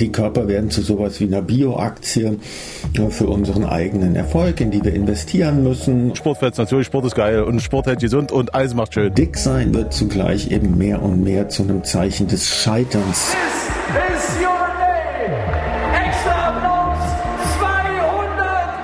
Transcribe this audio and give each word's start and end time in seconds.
Die 0.00 0.10
Körper 0.10 0.48
werden 0.48 0.70
zu 0.70 0.80
sowas 0.80 1.20
wie 1.20 1.24
einer 1.24 1.42
Bioaktie 1.42 2.38
für 3.10 3.26
unseren 3.26 3.64
eigenen 3.64 4.16
Erfolg, 4.16 4.62
in 4.62 4.70
die 4.70 4.82
wir 4.82 4.94
investieren 4.94 5.62
müssen. 5.62 6.16
Sport 6.16 6.38
fetzt 6.38 6.58
natürlich, 6.58 6.86
Sport 6.86 7.04
ist 7.04 7.14
geil 7.14 7.42
und 7.42 7.60
Sport 7.60 7.86
hält 7.86 8.00
gesund 8.00 8.32
und 8.32 8.54
alles 8.54 8.72
macht 8.72 8.94
schön. 8.94 9.14
Dick 9.14 9.36
sein 9.36 9.74
wird 9.74 9.92
zugleich 9.92 10.50
eben 10.50 10.78
mehr 10.78 11.02
und 11.02 11.22
mehr 11.22 11.50
zu 11.50 11.64
einem 11.64 11.84
Zeichen 11.84 12.28
des 12.28 12.48
Scheiterns. 12.48 13.36
This 13.92 14.24
is 14.24 14.36
your 14.40 14.68
day. 14.78 16.06
Extra 16.08 16.48
Applaus 16.48 16.98
200 17.58 18.80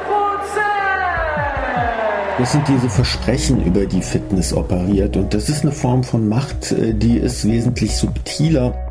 Das 2.38 2.52
sind 2.52 2.68
diese 2.68 2.90
Versprechen, 2.90 3.64
über 3.64 3.86
die 3.86 4.02
Fitness 4.02 4.52
operiert. 4.52 5.16
Und 5.16 5.32
das 5.32 5.48
ist 5.48 5.62
eine 5.62 5.72
Form 5.72 6.04
von 6.04 6.28
Macht, 6.28 6.72
äh, 6.72 6.92
die 6.92 7.16
ist 7.16 7.48
wesentlich 7.48 7.96
subtiler. 7.96 8.85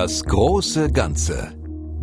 Das 0.00 0.22
große 0.22 0.92
Ganze. 0.92 1.54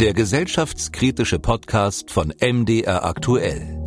Der 0.02 0.14
gesellschaftskritische 0.14 1.40
Podcast 1.40 2.12
von 2.12 2.34
MDR 2.42 3.06
aktuell. 3.06 3.80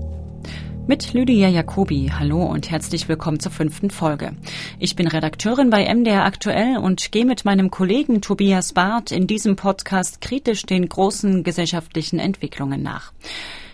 Mit 0.87 1.13
Lydia 1.13 1.51
Jacobi. 1.51 2.11
Hallo 2.19 2.43
und 2.43 2.71
herzlich 2.71 3.07
willkommen 3.11 3.39
zur 3.39 3.53
fünften 3.53 3.91
Folge. 3.91 4.35
Ich 4.79 4.97
bin 4.97 5.09
Redakteurin 5.09 5.69
bei 5.69 5.95
MDR 5.95 6.25
aktuell 6.25 6.79
und 6.79 7.13
gehe 7.13 7.27
mit 7.27 7.45
meinem 7.45 7.71
Kollegen 7.71 8.23
Tobias 8.23 8.73
Barth 8.73 9.13
in 9.13 9.27
diesem 9.27 9.57
Podcast 9.57 10.23
kritisch 10.23 10.63
den 10.63 10.89
großen 10.89 11.45
gesellschaftlichen 11.45 12.19
Entwicklungen 12.19 12.83
nach. 12.83 13.13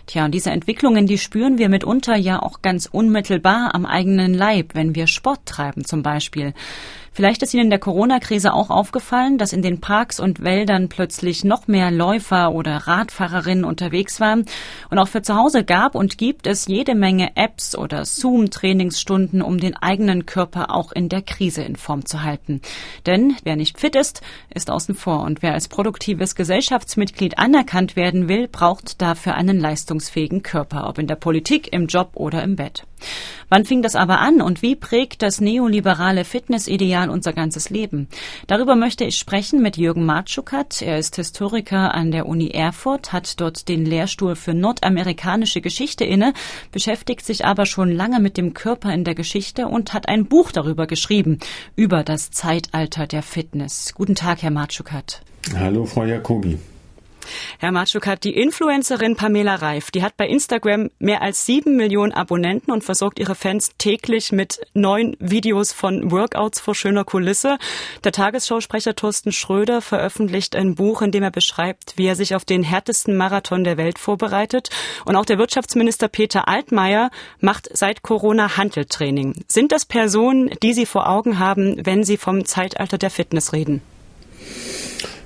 Tja, 0.07 0.25
und 0.25 0.35
diese 0.35 0.51
Entwicklungen, 0.51 1.07
die 1.07 1.17
spüren 1.17 1.57
wir 1.57 1.69
mitunter 1.69 2.15
ja 2.15 2.41
auch 2.41 2.61
ganz 2.61 2.87
unmittelbar 2.91 3.73
am 3.73 3.85
eigenen 3.85 4.33
Leib, 4.33 4.75
wenn 4.75 4.93
wir 4.95 5.07
Sport 5.07 5.45
treiben 5.45 5.83
zum 5.83 6.03
Beispiel. 6.03 6.53
Vielleicht 7.15 7.41
ist 7.43 7.53
Ihnen 7.53 7.63
in 7.63 7.69
der 7.69 7.79
Corona-Krise 7.79 8.53
auch 8.53 8.69
aufgefallen, 8.69 9.37
dass 9.37 9.53
in 9.53 9.61
den 9.61 9.79
Parks 9.79 10.19
und 10.19 10.43
Wäldern 10.43 10.89
plötzlich 10.89 11.45
noch 11.45 11.65
mehr 11.65 11.89
Läufer 11.89 12.51
oder 12.51 12.75
Radfahrerinnen 12.75 13.63
unterwegs 13.63 14.19
waren. 14.19 14.43
Und 14.89 14.99
auch 14.99 15.07
für 15.07 15.21
zu 15.21 15.33
Hause 15.33 15.63
gab 15.63 15.95
und 15.95 16.17
gibt 16.17 16.45
es 16.45 16.67
jede 16.67 16.93
Menge 16.93 17.37
Apps 17.37 17.73
oder 17.73 18.03
Zoom-Trainingsstunden, 18.03 19.41
um 19.41 19.61
den 19.61 19.77
eigenen 19.77 20.25
Körper 20.25 20.75
auch 20.75 20.91
in 20.91 21.07
der 21.07 21.21
Krise 21.21 21.61
in 21.61 21.77
Form 21.77 22.05
zu 22.05 22.21
halten. 22.21 22.59
Denn 23.05 23.37
wer 23.45 23.55
nicht 23.55 23.79
fit 23.79 23.95
ist, 23.95 24.21
ist 24.53 24.69
außen 24.69 24.93
vor. 24.93 25.21
Und 25.21 25.41
wer 25.41 25.53
als 25.53 25.69
produktives 25.69 26.35
Gesellschaftsmitglied 26.35 27.39
anerkannt 27.39 27.95
werden 27.95 28.27
will, 28.27 28.49
braucht 28.49 29.01
dafür 29.01 29.35
einen 29.35 29.57
leistungsfähigen 29.57 30.43
Körper, 30.43 30.89
ob 30.89 30.97
in 30.97 31.07
der 31.07 31.15
Politik, 31.15 31.71
im 31.71 31.87
Job 31.87 32.09
oder 32.15 32.43
im 32.43 32.57
Bett. 32.57 32.83
Wann 33.49 33.65
fing 33.65 33.81
das 33.81 33.95
aber 33.95 34.19
an 34.19 34.41
und 34.41 34.61
wie 34.61 34.75
prägt 34.75 35.21
das 35.21 35.39
neoliberale 35.39 36.25
Fitnessideal 36.25 37.09
unser 37.09 37.33
ganzes 37.33 37.69
Leben? 37.69 38.07
Darüber 38.47 38.75
möchte 38.75 39.03
ich 39.05 39.17
sprechen 39.17 39.61
mit 39.61 39.77
Jürgen 39.77 40.05
Martschukat. 40.05 40.81
Er 40.81 40.97
ist 40.97 41.15
Historiker 41.15 41.93
an 41.93 42.11
der 42.11 42.25
Uni 42.25 42.49
Erfurt, 42.49 43.13
hat 43.13 43.39
dort 43.39 43.67
den 43.69 43.85
Lehrstuhl 43.85 44.35
für 44.35 44.53
nordamerikanische 44.53 45.61
Geschichte 45.61 46.05
inne, 46.05 46.33
beschäftigt 46.71 47.25
sich 47.25 47.45
aber 47.45 47.65
schon 47.65 47.91
lange 47.91 48.19
mit 48.19 48.37
dem 48.37 48.53
Körper 48.53 48.93
in 48.93 49.03
der 49.03 49.15
Geschichte 49.15 49.67
und 49.67 49.93
hat 49.93 50.09
ein 50.09 50.25
Buch 50.25 50.51
darüber 50.51 50.87
geschrieben, 50.87 51.39
über 51.75 52.03
das 52.03 52.31
Zeitalter 52.31 53.07
der 53.07 53.21
Fitness. 53.21 53.93
Guten 53.93 54.15
Tag, 54.15 54.41
Herr 54.41 54.51
Martschukat. 54.51 55.21
Hallo, 55.55 55.85
Frau 55.85 56.05
Jacobi. 56.05 56.57
Herr 57.59 57.71
Matschuk 57.71 58.07
hat 58.07 58.23
die 58.23 58.35
Influencerin 58.35 59.15
Pamela 59.15 59.55
Reif, 59.55 59.91
die 59.91 60.03
hat 60.03 60.17
bei 60.17 60.27
Instagram 60.27 60.89
mehr 60.99 61.21
als 61.21 61.45
sieben 61.45 61.75
Millionen 61.75 62.11
Abonnenten 62.11 62.71
und 62.71 62.83
versorgt 62.83 63.19
ihre 63.19 63.35
Fans 63.35 63.71
täglich 63.77 64.31
mit 64.31 64.59
neuen 64.73 65.15
Videos 65.19 65.73
von 65.73 66.11
Workouts 66.11 66.59
vor 66.59 66.75
schöner 66.75 67.03
Kulisse. 67.03 67.57
Der 68.03 68.11
Tagesschausprecher 68.11 68.95
Thorsten 68.95 69.31
Schröder 69.31 69.81
veröffentlicht 69.81 70.55
ein 70.55 70.75
Buch, 70.75 71.01
in 71.01 71.11
dem 71.11 71.23
er 71.23 71.31
beschreibt, 71.31 71.97
wie 71.97 72.07
er 72.07 72.15
sich 72.15 72.35
auf 72.35 72.45
den 72.45 72.63
härtesten 72.63 73.17
Marathon 73.17 73.63
der 73.63 73.77
Welt 73.77 73.99
vorbereitet. 73.99 74.69
Und 75.05 75.15
auch 75.15 75.25
der 75.25 75.37
Wirtschaftsminister 75.37 76.07
Peter 76.07 76.47
Altmaier 76.47 77.09
macht 77.39 77.69
seit 77.75 78.03
Corona 78.03 78.57
Handeltraining. 78.57 79.43
Sind 79.47 79.71
das 79.71 79.85
Personen, 79.85 80.51
die 80.61 80.73
Sie 80.73 80.85
vor 80.85 81.07
Augen 81.09 81.39
haben, 81.39 81.85
wenn 81.85 82.03
Sie 82.03 82.17
vom 82.17 82.45
Zeitalter 82.45 82.97
der 82.97 83.09
Fitness 83.09 83.53
reden? 83.53 83.81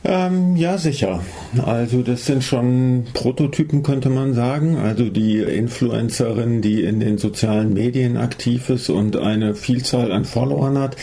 Ähm, 0.05 0.55
ja, 0.55 0.77
sicher. 0.77 1.21
Also 1.65 2.01
das 2.03 2.25
sind 2.25 2.43
schon 2.43 3.05
Prototypen, 3.13 3.83
könnte 3.83 4.09
man 4.09 4.33
sagen. 4.33 4.77
Also 4.77 5.09
die 5.09 5.39
Influencerin, 5.39 6.61
die 6.61 6.83
in 6.83 7.01
den 7.01 7.17
sozialen 7.17 7.73
Medien 7.73 8.15
aktiv 8.15 8.69
ist 8.69 8.89
und 8.89 9.17
eine 9.17 9.55
Vielzahl 9.55 10.13
an 10.13 10.23
Followern 10.23 10.77
hat. 10.77 10.95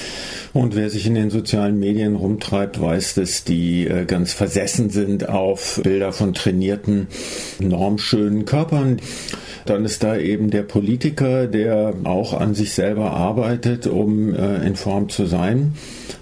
Und 0.54 0.74
wer 0.74 0.88
sich 0.88 1.06
in 1.06 1.14
den 1.14 1.28
sozialen 1.28 1.78
Medien 1.78 2.16
rumtreibt, 2.16 2.80
weiß, 2.80 3.14
dass 3.14 3.44
die 3.44 3.86
äh, 3.86 4.06
ganz 4.06 4.32
versessen 4.32 4.88
sind 4.88 5.28
auf 5.28 5.80
Bilder 5.82 6.12
von 6.12 6.32
trainierten, 6.32 7.08
normschönen 7.58 8.46
Körpern. 8.46 9.00
Dann 9.66 9.84
ist 9.84 10.04
da 10.04 10.16
eben 10.16 10.48
der 10.50 10.62
Politiker, 10.62 11.48
der 11.48 11.92
auch 12.04 12.32
an 12.32 12.54
sich 12.54 12.72
selber 12.72 13.10
arbeitet, 13.10 13.86
um 13.86 14.34
äh, 14.34 14.66
in 14.66 14.76
Form 14.76 15.10
zu 15.10 15.26
sein. 15.26 15.74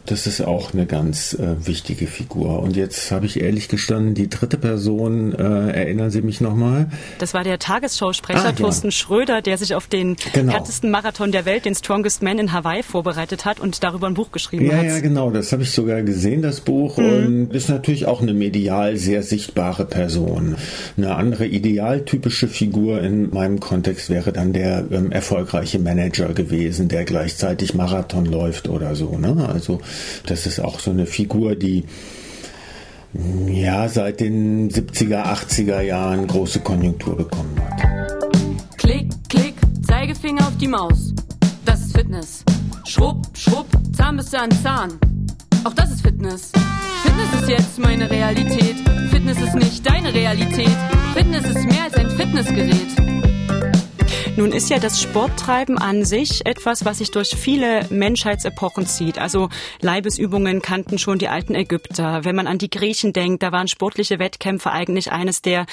Das 0.06 0.26
ist 0.26 0.40
auch 0.40 0.72
eine 0.74 0.86
ganz 0.86 1.34
äh, 1.34 1.66
wichtige 1.66 2.06
Figur. 2.06 2.60
Und 2.62 2.76
jetzt 2.76 3.10
habe 3.10 3.26
ich 3.26 3.40
ehrlich 3.40 3.68
gestanden, 3.68 4.14
die 4.14 4.28
dritte 4.28 4.58
Person, 4.58 5.32
äh, 5.32 5.70
erinnern 5.70 6.10
Sie 6.10 6.22
mich 6.22 6.40
nochmal? 6.40 6.88
Das 7.18 7.34
war 7.34 7.44
der 7.44 7.58
Tagesschausprecher 7.58 8.48
ah, 8.48 8.52
Thorsten 8.52 8.88
ja. 8.88 8.92
Schröder, 8.92 9.42
der 9.42 9.58
sich 9.58 9.74
auf 9.74 9.86
den 9.86 10.16
genau. 10.32 10.52
härtesten 10.52 10.90
Marathon 10.90 11.32
der 11.32 11.44
Welt, 11.44 11.64
den 11.64 11.74
Strongest 11.74 12.22
Man 12.22 12.38
in 12.38 12.52
Hawaii, 12.52 12.82
vorbereitet 12.82 13.44
hat 13.44 13.60
und 13.60 13.82
darüber 13.82 14.06
ein 14.06 14.14
Buch 14.14 14.30
geschrieben 14.30 14.66
ja, 14.66 14.76
hat. 14.76 14.84
Ja, 14.86 15.00
genau. 15.00 15.30
Das 15.30 15.52
habe 15.52 15.62
ich 15.62 15.70
sogar 15.70 16.02
gesehen, 16.02 16.42
das 16.42 16.60
Buch. 16.60 16.98
Mhm. 16.98 17.04
Und 17.04 17.54
ist 17.54 17.68
natürlich 17.68 18.06
auch 18.06 18.20
eine 18.20 18.34
medial 18.34 18.96
sehr 18.96 19.22
sichtbare 19.22 19.84
Person. 19.84 20.56
Eine 20.96 21.14
andere 21.14 21.46
idealtypische 21.46 22.48
Figur 22.48 23.00
in 23.00 23.30
meinem 23.30 23.60
Kontext 23.60 24.10
wäre 24.10 24.32
dann 24.32 24.52
der 24.52 24.84
ähm, 24.90 25.12
erfolgreiche 25.12 25.78
Manager 25.78 26.32
gewesen, 26.34 26.88
der 26.88 27.04
gleichzeitig 27.04 27.74
Marathon 27.74 28.26
läuft 28.26 28.68
oder 28.68 28.94
so. 28.94 29.16
Ne? 29.16 29.48
Also 29.48 29.73
das 30.26 30.46
ist 30.46 30.60
auch 30.60 30.80
so 30.80 30.90
eine 30.90 31.06
Figur, 31.06 31.54
die 31.54 31.84
ja 33.46 33.88
seit 33.88 34.20
den 34.20 34.70
70er, 34.70 35.24
80er 35.24 35.80
Jahren 35.80 36.26
große 36.26 36.60
Konjunktur 36.60 37.16
bekommen 37.16 37.56
hat. 37.60 37.84
Klick, 38.76 39.08
klick, 39.28 39.54
Zeigefinger 39.86 40.46
auf 40.46 40.56
die 40.58 40.68
Maus. 40.68 41.14
Das 41.64 41.80
ist 41.80 41.96
Fitness. 41.96 42.44
Schrupp, 42.86 43.22
schrupp, 43.34 43.66
Zahnbisse 43.96 44.38
an 44.38 44.50
Zahn. 44.62 44.98
Auch 45.64 45.72
das 45.74 45.90
ist 45.90 46.02
Fitness. 46.02 46.52
Fitness 47.02 47.42
ist 47.42 47.48
jetzt 47.48 47.78
meine 47.78 48.10
Realität. 48.10 48.76
Fitness 49.10 49.40
ist 49.40 49.54
nicht 49.54 49.88
deine 49.88 50.12
Realität. 50.12 50.76
Fitness 51.14 51.46
ist 51.46 51.64
mehr 51.64 51.84
als 51.84 51.94
ein 51.94 52.10
Fitnessgerät. 52.10 53.33
Nun 54.36 54.50
ist 54.50 54.68
ja 54.68 54.80
das 54.80 55.00
Sporttreiben 55.00 55.78
an 55.78 56.04
sich 56.04 56.44
etwas, 56.44 56.84
was 56.84 56.98
sich 56.98 57.12
durch 57.12 57.36
viele 57.36 57.86
Menschheitsepochen 57.90 58.84
zieht. 58.84 59.16
Also 59.16 59.48
Leibesübungen 59.80 60.60
kannten 60.60 60.98
schon 60.98 61.20
die 61.20 61.28
alten 61.28 61.54
Ägypter. 61.54 62.24
Wenn 62.24 62.34
man 62.34 62.48
an 62.48 62.58
die 62.58 62.68
Griechen 62.68 63.12
denkt, 63.12 63.44
da 63.44 63.52
waren 63.52 63.68
sportliche 63.68 64.18
Wettkämpfe 64.18 64.72
eigentlich 64.72 65.12
eines 65.12 65.40
der 65.40 65.66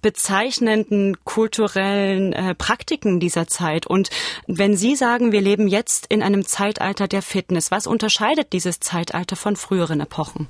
bezeichnenden 0.00 1.24
kulturellen 1.24 2.32
äh, 2.32 2.54
Praktiken 2.54 3.18
dieser 3.18 3.48
Zeit. 3.48 3.84
Und 3.84 4.10
wenn 4.46 4.76
Sie 4.76 4.94
sagen, 4.94 5.32
wir 5.32 5.40
leben 5.40 5.66
jetzt 5.66 6.06
in 6.06 6.22
einem 6.22 6.46
Zeitalter 6.46 7.08
der 7.08 7.22
Fitness, 7.22 7.72
was 7.72 7.88
unterscheidet 7.88 8.52
dieses 8.52 8.78
Zeitalter 8.78 9.34
von 9.34 9.56
früheren 9.56 9.98
Epochen? 9.98 10.46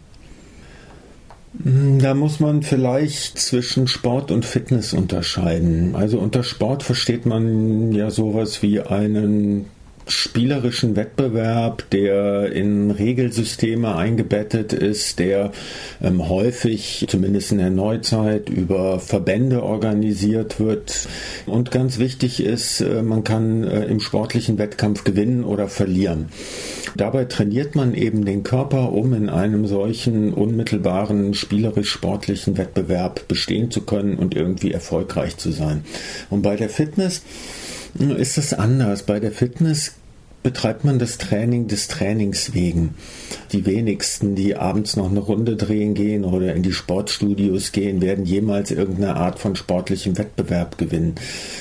Hm, 1.62 1.98
da 2.00 2.15
muss 2.15 2.41
man 2.41 2.62
vielleicht 2.62 3.38
zwischen 3.38 3.87
Sport 3.87 4.31
und 4.31 4.44
Fitness 4.44 4.92
unterscheiden. 4.92 5.94
Also 5.94 6.19
unter 6.19 6.42
Sport 6.42 6.82
versteht 6.82 7.26
man 7.26 7.92
ja 7.92 8.10
sowas 8.10 8.62
wie 8.62 8.81
einen 8.81 9.66
spielerischen 10.06 10.97
Wettbewerb, 10.97 11.88
der 11.91 12.53
in 12.53 12.91
Regelsysteme 12.91 13.97
eingebettet 13.97 14.73
ist, 14.73 15.19
der 15.19 15.52
ähm, 16.02 16.28
häufig, 16.28 17.06
zumindest 17.08 17.52
in 17.52 17.58
der 17.58 17.70
Neuzeit, 17.70 18.49
über 18.50 19.00
Verbände 19.00 19.62
organisiert 19.62 20.61
wird. 20.61 21.08
Und 21.46 21.70
ganz 21.70 21.99
wichtig 21.99 22.43
ist, 22.43 22.81
äh, 22.81 23.02
man 23.02 23.25
kann 23.25 23.64
äh, 23.64 23.84
im 23.87 24.00
sportlichen 24.00 24.58
Wettkampf 24.58 25.05
gewinnen 25.05 25.44
oder 25.44 25.69
verlieren. 25.69 26.28
Dabei 26.96 27.25
trainiert 27.25 27.75
man 27.75 27.94
eben 27.94 28.25
den 28.25 28.43
Körper, 28.43 28.93
um 28.93 29.14
in 29.14 29.28
einem 29.28 29.67
solchen 29.67 30.32
unmittelbaren 30.32 31.34
spielerisch-sportlichen 31.34 32.56
Wettbewerb 32.56 33.26
bestehen 33.26 33.70
zu 33.70 33.81
können 33.81 34.17
und 34.17 34.37
irgendwie 34.37 34.73
erfolgreich 34.73 35.37
zu 35.37 35.50
sein. 35.50 35.84
Und 36.31 36.43
bei 36.43 36.56
der 36.56 36.69
Fitness 36.69 37.23
ist 37.99 38.38
es 38.38 38.55
anders. 38.55 39.05
Bei 39.05 39.20
der 39.20 39.32
Fitness 39.32 39.93
betreibt 40.44 40.85
man 40.85 40.99
das 40.99 41.17
Training 41.19 41.69
des 41.69 41.88
Trainings 41.88 42.52
wegen. 42.52 42.94
Die 43.50 43.64
wenigsten, 43.67 44.35
die 44.37 44.55
abends 44.55 44.94
noch 44.94 45.11
eine 45.11 45.20
Runde 45.20 45.56
drehen 45.56 45.94
gehen 45.94 46.23
oder 46.23 46.55
in 46.55 46.62
die 46.62 46.75
Sportstudios 46.75 47.73
gehen, 47.73 48.02
werden 48.02 48.26
jemals 48.26 48.70
irgendeine 48.70 49.17
Art 49.17 49.38
von 49.38 49.56
sportlichem 49.56 50.19
Wettbewerb 50.19 50.76
gewinnen. 50.76 51.14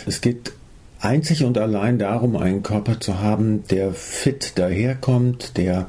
Es 0.05 0.19
geht 0.19 0.51
einzig 0.99 1.45
und 1.45 1.57
allein 1.57 1.97
darum, 1.97 2.35
einen 2.35 2.61
Körper 2.61 2.99
zu 2.99 3.19
haben, 3.19 3.63
der 3.69 3.93
fit 3.93 4.53
daherkommt, 4.55 5.57
der 5.57 5.87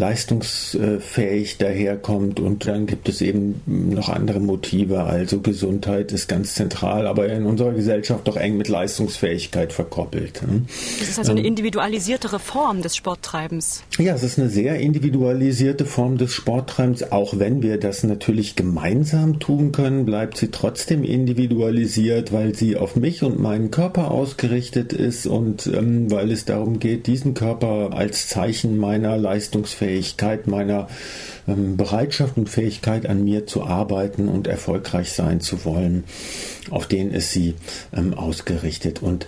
leistungsfähig 0.00 1.58
daherkommt 1.58 2.40
und 2.40 2.66
dann 2.66 2.86
gibt 2.86 3.08
es 3.08 3.20
eben 3.20 3.60
noch 3.66 4.08
andere 4.08 4.40
Motive. 4.40 5.04
Also 5.04 5.40
Gesundheit 5.40 6.10
ist 6.10 6.26
ganz 6.26 6.54
zentral, 6.54 7.06
aber 7.06 7.28
in 7.28 7.44
unserer 7.44 7.72
Gesellschaft 7.72 8.26
doch 8.26 8.36
eng 8.36 8.56
mit 8.56 8.68
Leistungsfähigkeit 8.68 9.72
verkoppelt. 9.72 10.42
Ne? 10.42 10.62
Das 10.98 11.08
ist 11.10 11.18
also 11.18 11.32
eine 11.32 11.40
ähm, 11.40 11.46
individualisiertere 11.46 12.38
Form 12.38 12.82
des 12.82 12.96
Sporttreibens. 12.96 13.84
Ja, 13.98 14.14
es 14.14 14.22
ist 14.22 14.38
eine 14.38 14.48
sehr 14.48 14.80
individualisierte 14.80 15.84
Form 15.84 16.16
des 16.16 16.32
Sporttreibens. 16.32 17.12
Auch 17.12 17.38
wenn 17.38 17.62
wir 17.62 17.78
das 17.78 18.02
natürlich 18.02 18.56
gemeinsam 18.56 19.38
tun 19.38 19.70
können, 19.70 20.06
bleibt 20.06 20.38
sie 20.38 20.50
trotzdem 20.50 21.04
individualisiert, 21.04 22.32
weil 22.32 22.54
sie 22.54 22.76
auf 22.76 22.96
mich 22.96 23.22
und 23.22 23.38
meinen 23.38 23.70
Körper 23.70 24.10
ausgerichtet 24.10 24.94
ist 24.94 25.26
und 25.26 25.66
ähm, 25.66 26.10
weil 26.10 26.32
es 26.32 26.46
darum 26.46 26.78
geht, 26.78 27.06
diesen 27.06 27.34
Körper 27.34 27.90
als 27.92 28.28
Zeichen 28.28 28.78
meiner 28.78 29.18
Leistungsfähigkeit, 29.18 29.89
meiner 30.46 30.88
ähm, 31.48 31.76
Bereitschaft 31.76 32.36
und 32.36 32.48
Fähigkeit 32.48 33.06
an 33.06 33.24
mir 33.24 33.46
zu 33.46 33.64
arbeiten 33.64 34.28
und 34.28 34.46
erfolgreich 34.46 35.12
sein 35.12 35.40
zu 35.40 35.64
wollen, 35.64 36.04
auf 36.70 36.86
den 36.86 37.10
ist 37.10 37.32
sie 37.32 37.54
ähm, 37.94 38.14
ausgerichtet. 38.14 39.02
Und 39.02 39.26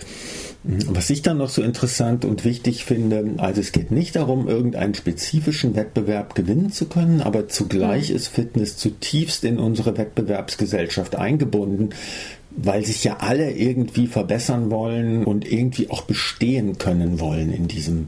was 0.63 1.09
ich 1.09 1.21
dann 1.21 1.39
noch 1.39 1.49
so 1.49 1.61
interessant 1.61 2.23
und 2.23 2.45
wichtig 2.45 2.85
finde, 2.85 3.35
also 3.37 3.59
es 3.59 3.73
geht 3.73 3.91
nicht 3.91 4.15
darum, 4.15 4.47
irgendeinen 4.47 4.93
spezifischen 4.93 5.75
Wettbewerb 5.75 6.35
gewinnen 6.35 6.71
zu 6.71 6.85
können, 6.85 7.21
aber 7.21 7.49
zugleich 7.49 8.11
ist 8.11 8.29
Fitness 8.29 8.77
zutiefst 8.77 9.43
in 9.43 9.59
unsere 9.59 9.97
Wettbewerbsgesellschaft 9.97 11.17
eingebunden, 11.17 11.89
weil 12.55 12.85
sich 12.85 13.03
ja 13.03 13.17
alle 13.17 13.51
irgendwie 13.51 14.07
verbessern 14.07 14.69
wollen 14.71 15.23
und 15.23 15.49
irgendwie 15.49 15.89
auch 15.89 16.03
bestehen 16.03 16.77
können 16.77 17.19
wollen 17.19 17.51
in 17.51 17.67
diesem 17.67 18.07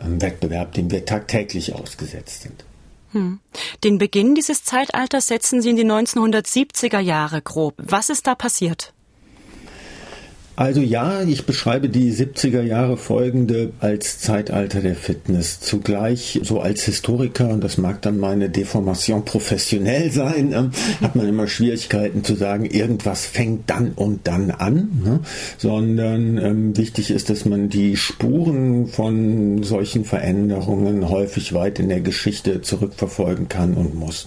ähm, 0.00 0.20
Wettbewerb, 0.20 0.72
dem 0.72 0.90
wir 0.90 1.04
tagtäglich 1.04 1.74
ausgesetzt 1.74 2.42
sind. 2.42 2.64
Hm. 3.12 3.40
Den 3.84 3.98
Beginn 3.98 4.34
dieses 4.34 4.64
Zeitalters 4.64 5.28
setzen 5.28 5.62
Sie 5.62 5.70
in 5.70 5.76
die 5.76 5.86
1970er 5.86 7.00
Jahre 7.00 7.40
grob. 7.40 7.74
Was 7.78 8.10
ist 8.10 8.26
da 8.26 8.34
passiert? 8.34 8.92
Also 10.58 10.80
ja, 10.80 11.22
ich 11.22 11.46
beschreibe 11.46 11.88
die 11.88 12.12
70er 12.12 12.62
Jahre 12.62 12.96
folgende 12.96 13.70
als 13.78 14.18
Zeitalter 14.18 14.80
der 14.80 14.96
Fitness. 14.96 15.60
Zugleich 15.60 16.40
so 16.42 16.58
als 16.60 16.82
Historiker, 16.82 17.50
und 17.50 17.62
das 17.62 17.78
mag 17.78 18.02
dann 18.02 18.18
meine 18.18 18.50
Deformation 18.50 19.24
professionell 19.24 20.10
sein, 20.10 20.52
äh, 20.52 20.64
hat 21.00 21.14
man 21.14 21.28
immer 21.28 21.46
Schwierigkeiten 21.46 22.24
zu 22.24 22.34
sagen, 22.34 22.64
irgendwas 22.64 23.24
fängt 23.24 23.70
dann 23.70 23.92
und 23.92 24.26
dann 24.26 24.50
an, 24.50 25.00
ne? 25.04 25.20
sondern 25.58 26.38
ähm, 26.38 26.76
wichtig 26.76 27.12
ist, 27.12 27.30
dass 27.30 27.44
man 27.44 27.68
die 27.68 27.96
Spuren 27.96 28.88
von 28.88 29.62
solchen 29.62 30.04
Veränderungen 30.04 31.08
häufig 31.08 31.52
weit 31.52 31.78
in 31.78 31.88
der 31.88 32.00
Geschichte 32.00 32.62
zurückverfolgen 32.62 33.48
kann 33.48 33.74
und 33.74 33.94
muss. 33.94 34.26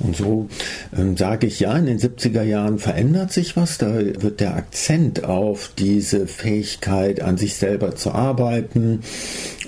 Und 0.00 0.16
so 0.16 0.48
ähm, 0.94 1.16
sage 1.16 1.46
ich 1.46 1.60
ja, 1.60 1.74
in 1.78 1.86
den 1.86 1.98
70er 1.98 2.42
Jahren 2.42 2.78
verändert 2.78 3.32
sich 3.32 3.56
was, 3.56 3.78
da 3.78 3.94
wird 3.94 4.40
der 4.40 4.54
Akzent 4.54 5.24
auf 5.24 5.61
auf 5.62 5.70
diese 5.78 6.26
Fähigkeit, 6.26 7.20
an 7.20 7.38
sich 7.38 7.54
selber 7.54 7.94
zu 7.94 8.10
arbeiten, 8.10 9.02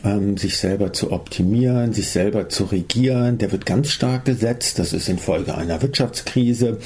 ähm, 0.05 0.37
sich 0.37 0.59
selber 0.59 0.93
zu 0.93 1.13
optimieren, 1.13 1.93
sich 1.93 2.09
selber 2.11 2.49
zu 2.49 2.65
regieren, 2.65 3.39
der 3.39 3.53
wird 3.53 3.67
ganz 3.67 3.91
stark 3.91 4.25
gesetzt. 4.25 4.79
Das 4.79 4.93
ist 4.93 5.09
infolge 5.09 5.57
einer 5.57 5.83
Wirtschaftskrise. 5.83 6.79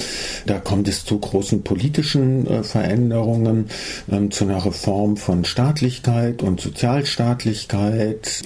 Da 0.45 0.59
kommt 0.59 0.87
es 0.87 1.05
zu 1.05 1.19
großen 1.19 1.63
politischen 1.63 2.47
äh, 2.47 2.63
Veränderungen, 2.63 3.65
ähm, 4.11 4.31
zu 4.31 4.45
einer 4.45 4.65
Reform 4.65 5.17
von 5.17 5.45
Staatlichkeit 5.45 6.41
und 6.41 6.61
Sozialstaatlichkeit. 6.61 8.41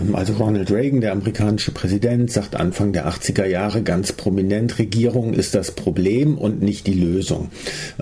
Ähm, 0.00 0.14
also 0.14 0.34
Ronald 0.34 0.70
Reagan, 0.70 1.00
der 1.00 1.12
amerikanische 1.12 1.72
Präsident, 1.72 2.30
sagt 2.30 2.54
Anfang 2.54 2.92
der 2.92 3.08
80er 3.08 3.46
Jahre 3.46 3.82
ganz 3.82 4.12
prominent, 4.12 4.78
Regierung 4.78 5.34
ist 5.34 5.54
das 5.54 5.72
Problem 5.72 6.38
und 6.38 6.62
nicht 6.62 6.86
die 6.86 6.94
Lösung. 6.94 7.50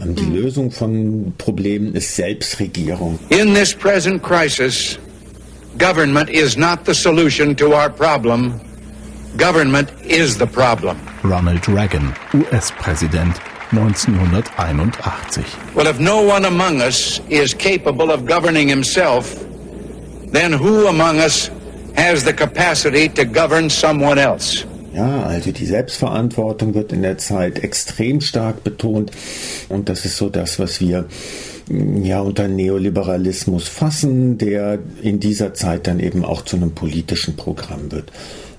Ähm, 0.01 0.15
die 0.15 0.25
mhm. 0.25 0.35
Lösung 0.35 0.71
von 0.71 1.33
Problemen 1.39 1.95
ist 1.95 2.17
Selbstregierung. 2.17 3.19
In 3.31 3.55
this 3.55 3.75
present 3.75 4.23
crisis 4.23 4.99
Government 5.77 6.29
is 6.29 6.57
not 6.57 6.85
the 6.85 6.95
solution 6.95 7.55
to 7.57 7.75
our 7.75 7.91
problem. 7.91 8.61
Government 9.37 9.91
is 10.03 10.37
the 10.37 10.47
problem. 10.47 10.99
Ronald 11.23 11.69
Reagan, 11.69 12.09
US-Präsident 12.33 13.39
1981. 13.73 15.75
Well, 15.75 15.87
if 15.87 16.01
no 16.01 16.23
one 16.23 16.45
among 16.45 16.81
us 16.81 17.21
is 17.29 17.55
capable 17.55 18.11
of 18.11 18.27
governing 18.27 18.69
himself, 18.69 19.33
then 20.33 20.53
who 20.53 20.89
among 20.89 21.21
us 21.21 21.51
has 21.95 22.25
the 22.25 22.33
capacity 22.33 23.09
to 23.11 23.25
govern 23.25 23.71
someone 23.71 24.19
else? 24.19 24.67
Ja, 24.93 25.23
also 25.23 25.53
die 25.53 25.67
Selbstverantwortung 25.67 26.75
wird 26.75 26.93
in 26.93 27.03
der 27.03 27.17
Zeit 27.17 27.63
extrem 27.63 28.21
stark 28.21 28.65
betont 28.65 29.13
und 29.69 29.89
das 29.89 30.05
ist 30.05 30.17
so 30.17 30.29
das, 30.29 30.59
was 30.59 30.81
wir 30.81 31.07
ja 32.03 32.21
unter 32.21 32.49
Neoliberalismus 32.49 33.69
fassen, 33.69 34.39
der 34.39 34.79
in 35.03 35.21
dieser 35.21 35.55
Zeit 35.55 35.87
dann 35.87 36.01
eben 36.01 36.25
auch 36.25 36.43
zu 36.43 36.57
einem 36.57 36.73
politischen 36.73 37.37
Programm 37.37 37.93
wird. 37.93 38.11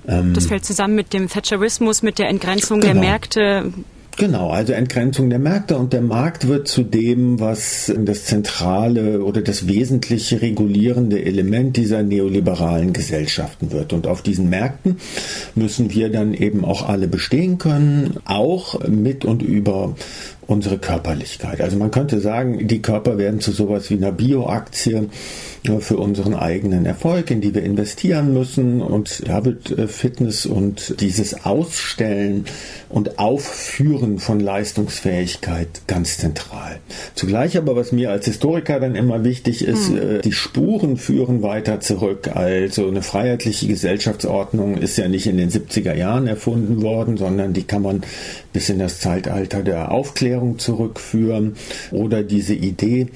Ähm, 0.08 0.34
das 0.34 0.46
fällt 0.46 0.64
zusammen 0.64 0.94
mit 0.94 1.12
dem 1.12 1.28
Thatcherismus, 1.28 2.02
mit 2.02 2.18
der 2.18 2.28
Entgrenzung 2.28 2.80
genau. 2.80 2.92
der 2.92 3.00
Märkte. 3.00 3.72
Genau, 4.18 4.50
also 4.50 4.74
Entgrenzung 4.74 5.30
der 5.30 5.38
Märkte 5.38 5.76
und 5.78 5.94
der 5.94 6.02
Markt 6.02 6.46
wird 6.46 6.68
zu 6.68 6.82
dem, 6.82 7.40
was 7.40 7.90
das 7.96 8.26
zentrale 8.26 9.22
oder 9.24 9.40
das 9.40 9.68
wesentliche 9.68 10.42
regulierende 10.42 11.24
Element 11.24 11.78
dieser 11.78 12.02
neoliberalen 12.02 12.92
Gesellschaften 12.92 13.72
wird. 13.72 13.94
Und 13.94 14.06
auf 14.06 14.20
diesen 14.20 14.50
Märkten 14.50 14.98
müssen 15.54 15.94
wir 15.94 16.10
dann 16.10 16.34
eben 16.34 16.62
auch 16.64 16.86
alle 16.86 17.08
bestehen 17.08 17.56
können, 17.56 18.18
auch 18.26 18.86
mit 18.86 19.24
und 19.24 19.40
über 19.40 19.94
unsere 20.46 20.78
Körperlichkeit. 20.78 21.60
Also 21.60 21.76
man 21.76 21.90
könnte 21.90 22.20
sagen, 22.20 22.66
die 22.66 22.82
Körper 22.82 23.16
werden 23.16 23.40
zu 23.40 23.52
sowas 23.52 23.90
wie 23.90 23.94
einer 23.94 24.12
Bioaktie 24.12 25.08
für 25.78 25.96
unseren 25.96 26.34
eigenen 26.34 26.86
Erfolg, 26.86 27.30
in 27.30 27.40
die 27.40 27.54
wir 27.54 27.62
investieren 27.62 28.32
müssen. 28.32 28.82
Und 28.82 29.28
da 29.28 29.44
wird 29.44 29.70
äh, 29.70 29.86
Fitness 29.86 30.44
und 30.44 31.00
dieses 31.00 31.44
Ausstellen 31.46 32.46
und 32.88 33.20
Aufführen 33.20 34.18
von 34.18 34.40
Leistungsfähigkeit 34.40 35.82
ganz 35.86 36.18
zentral. 36.18 36.80
Zugleich 37.14 37.56
aber, 37.56 37.76
was 37.76 37.92
mir 37.92 38.10
als 38.10 38.26
Historiker 38.26 38.80
dann 38.80 38.96
immer 38.96 39.22
wichtig 39.22 39.64
ist, 39.64 39.90
mhm. 39.90 40.20
die 40.24 40.32
Spuren 40.32 40.96
führen 40.96 41.42
weiter 41.42 41.78
zurück. 41.78 42.30
Also 42.34 42.88
eine 42.88 43.02
freiheitliche 43.02 43.68
Gesellschaftsordnung 43.68 44.76
ist 44.76 44.98
ja 44.98 45.06
nicht 45.06 45.28
in 45.28 45.36
den 45.36 45.50
70er 45.50 45.94
Jahren 45.94 46.26
erfunden 46.26 46.82
worden, 46.82 47.16
sondern 47.16 47.52
die 47.52 47.62
kann 47.62 47.82
man 47.82 48.02
bis 48.52 48.68
in 48.68 48.80
das 48.80 48.98
Zeitalter 48.98 49.62
der 49.62 49.92
Aufklärung 49.92 50.31
zurückführen 50.58 51.54
oder 51.90 52.22
diese 52.22 52.54
Idee, 52.54 53.08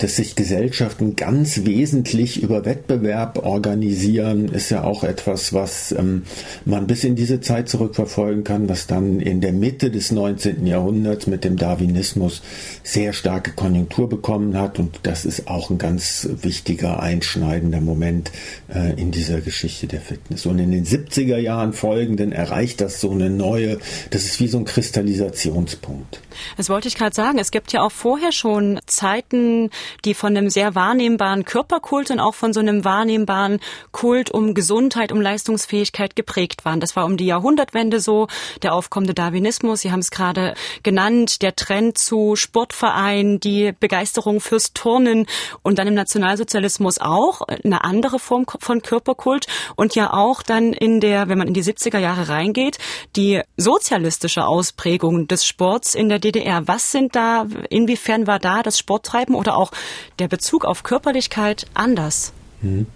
dass 0.00 0.16
sich 0.16 0.34
Gesellschaften 0.34 1.14
ganz 1.14 1.64
wesentlich 1.64 2.42
über 2.42 2.64
Wettbewerb 2.64 3.44
organisieren, 3.44 4.48
ist 4.48 4.70
ja 4.70 4.82
auch 4.82 5.04
etwas, 5.04 5.52
was 5.52 5.92
ähm, 5.92 6.22
man 6.64 6.86
bis 6.86 7.04
in 7.04 7.16
diese 7.16 7.40
Zeit 7.40 7.68
zurückverfolgen 7.68 8.42
kann, 8.42 8.68
was 8.68 8.86
dann 8.86 9.20
in 9.20 9.42
der 9.42 9.52
Mitte 9.52 9.90
des 9.90 10.10
19. 10.10 10.66
Jahrhunderts 10.66 11.26
mit 11.26 11.44
dem 11.44 11.56
Darwinismus 11.56 12.42
sehr 12.82 13.12
starke 13.12 13.52
Konjunktur 13.52 14.08
bekommen 14.08 14.56
hat. 14.58 14.78
Und 14.78 15.00
das 15.02 15.26
ist 15.26 15.48
auch 15.48 15.68
ein 15.68 15.76
ganz 15.76 16.28
wichtiger, 16.40 17.00
einschneidender 17.00 17.82
Moment 17.82 18.32
äh, 18.74 18.98
in 18.98 19.10
dieser 19.10 19.42
Geschichte 19.42 19.86
der 19.86 20.00
Fitness. 20.00 20.46
Und 20.46 20.58
in 20.58 20.70
den 20.70 20.86
70er 20.86 21.36
Jahren 21.36 21.74
folgenden 21.74 22.32
erreicht 22.32 22.80
das 22.80 23.00
so 23.00 23.10
eine 23.10 23.28
neue, 23.28 23.78
das 24.10 24.24
ist 24.24 24.40
wie 24.40 24.48
so 24.48 24.58
ein 24.58 24.64
Kristallisationspunkt. 24.64 26.20
Das 26.56 26.70
wollte 26.70 26.88
ich 26.88 26.94
gerade 26.94 27.14
sagen. 27.14 27.38
Es 27.38 27.50
gibt 27.50 27.72
ja 27.72 27.82
auch 27.82 27.92
vorher 27.92 28.32
schon 28.32 28.80
Zeiten, 28.86 29.70
die 30.04 30.14
von 30.14 30.36
einem 30.36 30.50
sehr 30.50 30.74
wahrnehmbaren 30.74 31.44
Körperkult 31.44 32.10
und 32.10 32.20
auch 32.20 32.34
von 32.34 32.52
so 32.52 32.60
einem 32.60 32.84
wahrnehmbaren 32.84 33.60
Kult 33.92 34.30
um 34.30 34.54
Gesundheit, 34.54 35.12
um 35.12 35.20
Leistungsfähigkeit 35.20 36.16
geprägt 36.16 36.64
waren. 36.64 36.80
Das 36.80 36.96
war 36.96 37.04
um 37.04 37.16
die 37.16 37.26
Jahrhundertwende 37.26 38.00
so, 38.00 38.28
der 38.62 38.74
aufkommende 38.74 39.14
Darwinismus, 39.14 39.80
Sie 39.80 39.92
haben 39.92 40.00
es 40.00 40.10
gerade 40.10 40.54
genannt, 40.82 41.42
der 41.42 41.56
Trend 41.56 41.98
zu 41.98 42.36
Sportvereinen, 42.36 43.40
die 43.40 43.72
Begeisterung 43.78 44.40
fürs 44.40 44.72
Turnen 44.72 45.26
und 45.62 45.78
dann 45.78 45.88
im 45.88 45.94
Nationalsozialismus 45.94 46.98
auch 46.98 47.42
eine 47.42 47.84
andere 47.84 48.18
Form 48.18 48.46
von 48.58 48.82
Körperkult 48.82 49.46
und 49.76 49.94
ja 49.94 50.12
auch 50.12 50.42
dann 50.42 50.72
in 50.72 51.00
der, 51.00 51.28
wenn 51.28 51.38
man 51.38 51.48
in 51.48 51.54
die 51.54 51.64
70er 51.64 51.98
Jahre 51.98 52.28
reingeht, 52.28 52.78
die 53.16 53.40
sozialistische 53.56 54.46
Ausprägung 54.46 55.26
des 55.28 55.44
Sports 55.46 55.94
in 55.94 56.08
der 56.08 56.18
DDR. 56.18 56.66
Was 56.68 56.92
sind 56.92 57.16
da, 57.16 57.46
inwiefern 57.68 58.26
war 58.26 58.38
da 58.38 58.62
das 58.62 58.78
Sporttreiben 58.78 59.34
oder 59.34 59.56
auch 59.56 59.72
der 60.18 60.28
Bezug 60.28 60.64
auf 60.64 60.82
Körperlichkeit 60.82 61.66
anders? 61.74 62.32
Hm. 62.60 62.86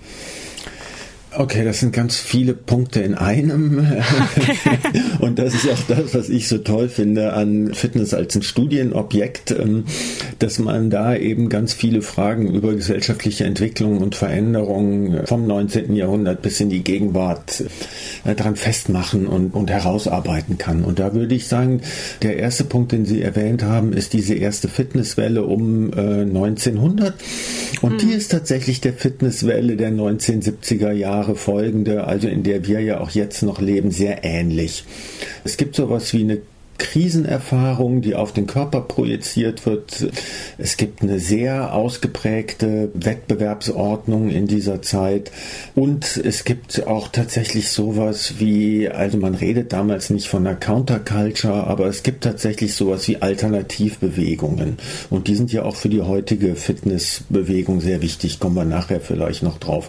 Okay, 1.36 1.64
das 1.64 1.80
sind 1.80 1.92
ganz 1.92 2.16
viele 2.16 2.54
Punkte 2.54 3.00
in 3.00 3.14
einem. 3.14 3.84
Und 5.20 5.38
das 5.38 5.54
ist 5.54 5.68
auch 5.68 5.82
das, 5.88 6.14
was 6.14 6.28
ich 6.28 6.46
so 6.46 6.58
toll 6.58 6.88
finde 6.88 7.32
an 7.32 7.74
Fitness 7.74 8.14
als 8.14 8.36
ein 8.36 8.42
Studienobjekt, 8.42 9.50
ähm, 9.50 9.84
dass 10.38 10.60
man 10.60 10.90
da 10.90 11.16
eben 11.16 11.48
ganz 11.48 11.72
viele 11.72 12.02
Fragen 12.02 12.54
über 12.54 12.74
gesellschaftliche 12.74 13.44
Entwicklung 13.44 13.98
und 13.98 14.14
Veränderungen 14.14 15.26
vom 15.26 15.46
19. 15.46 15.96
Jahrhundert 15.96 16.40
bis 16.42 16.60
in 16.60 16.68
die 16.68 16.84
Gegenwart 16.84 17.64
äh, 18.24 18.34
dran 18.36 18.54
festmachen 18.54 19.26
und, 19.26 19.54
und 19.54 19.70
herausarbeiten 19.70 20.56
kann. 20.58 20.84
Und 20.84 21.00
da 21.00 21.14
würde 21.14 21.34
ich 21.34 21.48
sagen, 21.48 21.80
der 22.22 22.36
erste 22.36 22.62
Punkt, 22.62 22.92
den 22.92 23.06
Sie 23.06 23.22
erwähnt 23.22 23.64
haben, 23.64 23.92
ist 23.92 24.12
diese 24.12 24.34
erste 24.34 24.68
Fitnesswelle 24.68 25.42
um 25.42 25.92
äh, 25.92 26.22
1900. 26.22 27.14
Und 27.82 27.94
mhm. 27.94 27.98
die 27.98 28.12
ist 28.12 28.30
tatsächlich 28.30 28.80
der 28.80 28.92
Fitnesswelle 28.92 29.76
der 29.76 29.90
1970er 29.90 30.92
Jahre 30.92 31.24
Jahre 31.25 31.37
folgende, 31.37 32.04
also 32.04 32.28
in 32.28 32.43
der 32.43 32.66
wir 32.66 32.81
ja 32.81 33.00
auch 33.00 33.11
jetzt 33.11 33.43
noch 33.43 33.61
leben, 33.61 33.90
sehr 33.90 34.25
ähnlich. 34.25 34.85
Es 35.43 35.57
gibt 35.57 35.75
sowas 35.75 36.12
wie 36.12 36.23
eine 36.23 36.38
Krisenerfahrung, 36.78 38.00
die 38.02 38.14
auf 38.14 38.33
den 38.33 38.47
Körper 38.47 38.81
projiziert 38.81 39.66
wird. 39.66 40.09
Es 40.59 40.76
gibt 40.76 41.02
eine 41.02 41.19
sehr 41.19 41.75
ausgeprägte 41.75 42.90
Wettbewerbsordnung 42.95 44.31
in 44.31 44.47
dieser 44.47 44.83
Zeit 44.83 45.31
und 45.75 46.16
es 46.16 46.45
gibt 46.45 46.87
auch 46.87 47.09
tatsächlich 47.09 47.69
sowas 47.69 48.35
wie, 48.38 48.88
also 48.88 49.19
man 49.19 49.35
redet 49.35 49.73
damals 49.73 50.11
nicht 50.11 50.28
von 50.28 50.47
einer 50.47 50.57
Counterculture, 50.57 51.66
aber 51.66 51.87
es 51.87 52.02
gibt 52.02 52.25
tatsächlich 52.25 52.75
sowas 52.75 53.07
wie 53.09 53.23
Alternativbewegungen 53.23 54.78
und 55.11 55.28
die 55.28 55.35
sind 55.35 55.52
ja 55.52 55.62
auch 55.64 55.76
für 55.76 55.88
die 55.88 56.02
heutige 56.02 56.54
Fitnessbewegung 56.54 57.81
sehr 57.81 58.02
wichtig, 58.02 58.40
kommen 58.40 58.57
wir 58.57 58.64
nachher 58.64 59.00
vielleicht 59.00 59.43
noch 59.43 59.59
drauf. 59.59 59.88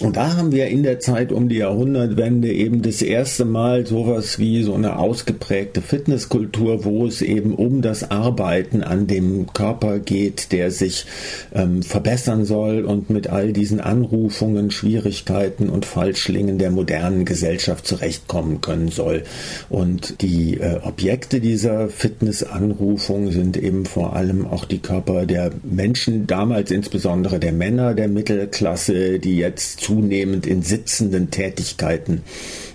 Und 0.00 0.16
da 0.16 0.36
haben 0.36 0.50
wir 0.52 0.66
in 0.66 0.82
der 0.82 0.98
Zeit 0.98 1.30
um 1.32 1.48
die 1.48 1.58
Jahrhundertwende 1.58 2.52
eben 2.52 2.82
das 2.82 3.02
erste 3.02 3.44
Mal 3.44 3.86
sowas 3.86 4.38
wie 4.38 4.62
so 4.62 4.74
eine 4.74 4.98
ausgeprägte 4.98 5.80
Fitnesskultur, 6.22 6.84
wo 6.84 7.06
es 7.06 7.22
eben 7.22 7.54
um 7.54 7.82
das 7.82 8.10
Arbeiten 8.10 8.82
an 8.82 9.06
dem 9.06 9.52
Körper 9.52 9.98
geht, 9.98 10.52
der 10.52 10.70
sich 10.70 11.06
ähm, 11.54 11.82
verbessern 11.82 12.44
soll 12.44 12.84
und 12.84 13.10
mit 13.10 13.28
all 13.28 13.52
diesen 13.52 13.80
Anrufungen, 13.80 14.70
Schwierigkeiten 14.70 15.68
und 15.68 15.84
Falschlingen 15.84 16.58
der 16.58 16.70
modernen 16.70 17.24
Gesellschaft 17.24 17.86
zurechtkommen 17.86 18.60
können 18.60 18.88
soll. 18.88 19.22
Und 19.68 20.20
die 20.22 20.58
äh, 20.58 20.80
Objekte 20.82 21.40
dieser 21.40 21.88
Fitnessanrufung 21.88 23.30
sind 23.30 23.56
eben 23.56 23.86
vor 23.86 24.16
allem 24.16 24.46
auch 24.46 24.64
die 24.64 24.80
Körper 24.80 25.26
der 25.26 25.52
Menschen, 25.62 26.26
damals 26.26 26.70
insbesondere 26.70 27.38
der 27.38 27.52
Männer 27.52 27.94
der 27.94 28.08
Mittelklasse, 28.08 29.18
die 29.18 29.36
jetzt 29.36 29.80
zu 29.80 29.92
zunehmend 29.92 30.46
in 30.46 30.62
sitzenden 30.62 31.30
Tätigkeiten 31.30 32.22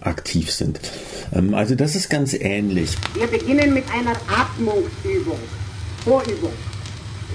aktiv 0.01 0.51
sind. 0.51 0.79
Ähm, 1.35 1.53
also 1.53 1.75
das 1.75 1.95
ist 1.95 2.09
ganz 2.09 2.33
ähnlich. 2.33 2.95
Wir 3.15 3.27
beginnen 3.39 3.73
mit 3.73 3.85
einer 3.91 4.15
Atmungsübung, 4.27 5.39
Vorübung. 6.03 6.53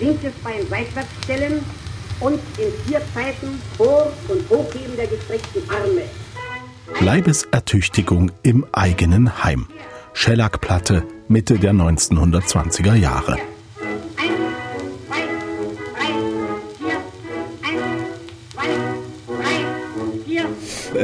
Linkes 0.00 0.32
Bein 0.42 0.66
seitwärts 0.68 1.10
stellen 1.22 1.64
und 2.20 2.40
in 2.58 2.72
vier 2.86 3.00
Zeiten 3.14 3.60
Vor- 3.76 4.12
und 4.28 4.48
Hochheben 4.50 4.96
der 4.96 5.06
gestreckten 5.06 5.62
Arme. 5.70 6.02
Leibesertüchtigung 7.00 8.32
im 8.42 8.66
eigenen 8.72 9.44
Heim. 9.44 9.68
Schellackplatte 10.12 11.04
Mitte 11.28 11.58
der 11.58 11.72
1920er 11.72 12.94
Jahre. 12.94 13.38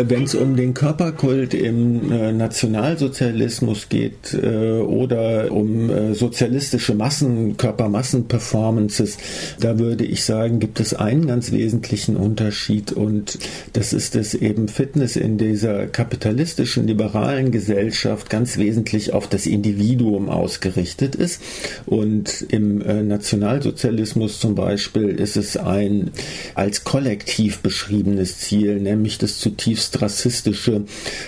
Wenn 0.06 0.24
es 0.24 0.34
um 0.34 0.56
den 0.56 0.74
Körperkult 0.74 1.54
im 1.54 2.12
äh, 2.12 2.32
Nationalsozialismus 2.32 3.88
geht 3.88 4.34
äh, 4.34 4.78
oder 4.78 5.50
um 5.50 5.90
äh, 5.90 6.14
sozialistische 6.14 6.94
Massen, 6.94 7.56
Körpermassenperformances, 7.56 9.18
da 9.60 9.78
würde 9.78 10.04
ich 10.04 10.24
sagen, 10.24 10.60
gibt 10.60 10.80
es 10.80 10.94
einen 10.94 11.26
ganz 11.26 11.52
wesentlichen 11.52 12.16
Unterschied 12.16 12.92
und 12.92 13.38
das 13.72 13.92
ist, 13.92 14.14
dass 14.14 14.34
eben 14.34 14.68
Fitness 14.68 15.16
in 15.16 15.38
dieser 15.38 15.86
kapitalistischen, 15.86 16.86
liberalen 16.86 17.50
Gesellschaft 17.50 18.30
ganz 18.30 18.58
wesentlich 18.58 19.12
auf 19.12 19.28
das 19.28 19.46
Individuum 19.46 20.28
ausgerichtet 20.28 21.14
ist. 21.14 21.42
Und 21.86 22.46
im 22.50 22.82
äh, 22.82 23.02
Nationalsozialismus 23.02 24.40
zum 24.40 24.54
Beispiel 24.54 25.08
ist 25.08 25.36
es 25.36 25.56
ein 25.56 26.10
als 26.54 26.84
kollektiv 26.84 27.58
beschriebenes 27.60 28.38
Ziel, 28.38 28.80
nämlich 28.80 29.18
das 29.18 29.38
zutiefst 29.38 29.87
zutiefst 29.88 30.02
rassistische 30.02 30.82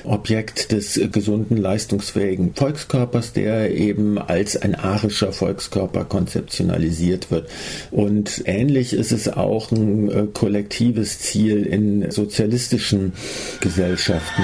Objekt 0.05 0.73
des 0.73 1.01
gesunden, 1.13 1.57
leistungsfähigen 1.57 2.55
Volkskörpers, 2.55 3.33
der 3.33 3.75
eben 3.75 4.19
als 4.19 4.57
ein 4.57 4.75
arischer 4.75 5.33
Volkskörper 5.33 6.05
konzeptionalisiert 6.05 7.31
wird. 7.31 7.49
Und 7.91 8.43
ähnlich 8.45 8.93
ist 8.93 9.13
es 9.13 9.29
auch 9.29 9.71
ein 9.73 10.11
äh, 10.11 10.27
kollektives 10.33 11.19
Ziel 11.21 11.65
in 11.65 12.11
sozialistischen 12.11 13.13
Gesellschaften. 13.61 14.43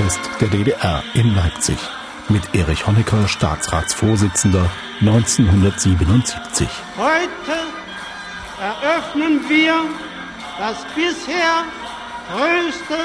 Tonfest 0.00 0.30
der 0.40 0.48
DDR 0.48 1.02
in 1.12 1.34
Leipzig 1.34 1.76
mit 2.30 2.42
Erich 2.54 2.86
Honecker, 2.86 3.28
Staatsratsvorsitzender 3.28 4.70
1977. 5.00 6.68
Heute 6.96 7.56
eröffnen 8.60 9.40
wir 9.48 9.74
das 10.58 10.78
bisher 10.94 11.64
größte 12.32 12.96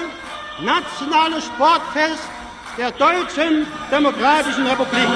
nationale 0.64 1.42
Sportfest 1.42 2.30
der 2.78 2.92
Deutschen 2.92 3.68
Demokratischen 3.92 4.66
Republik. 4.66 5.10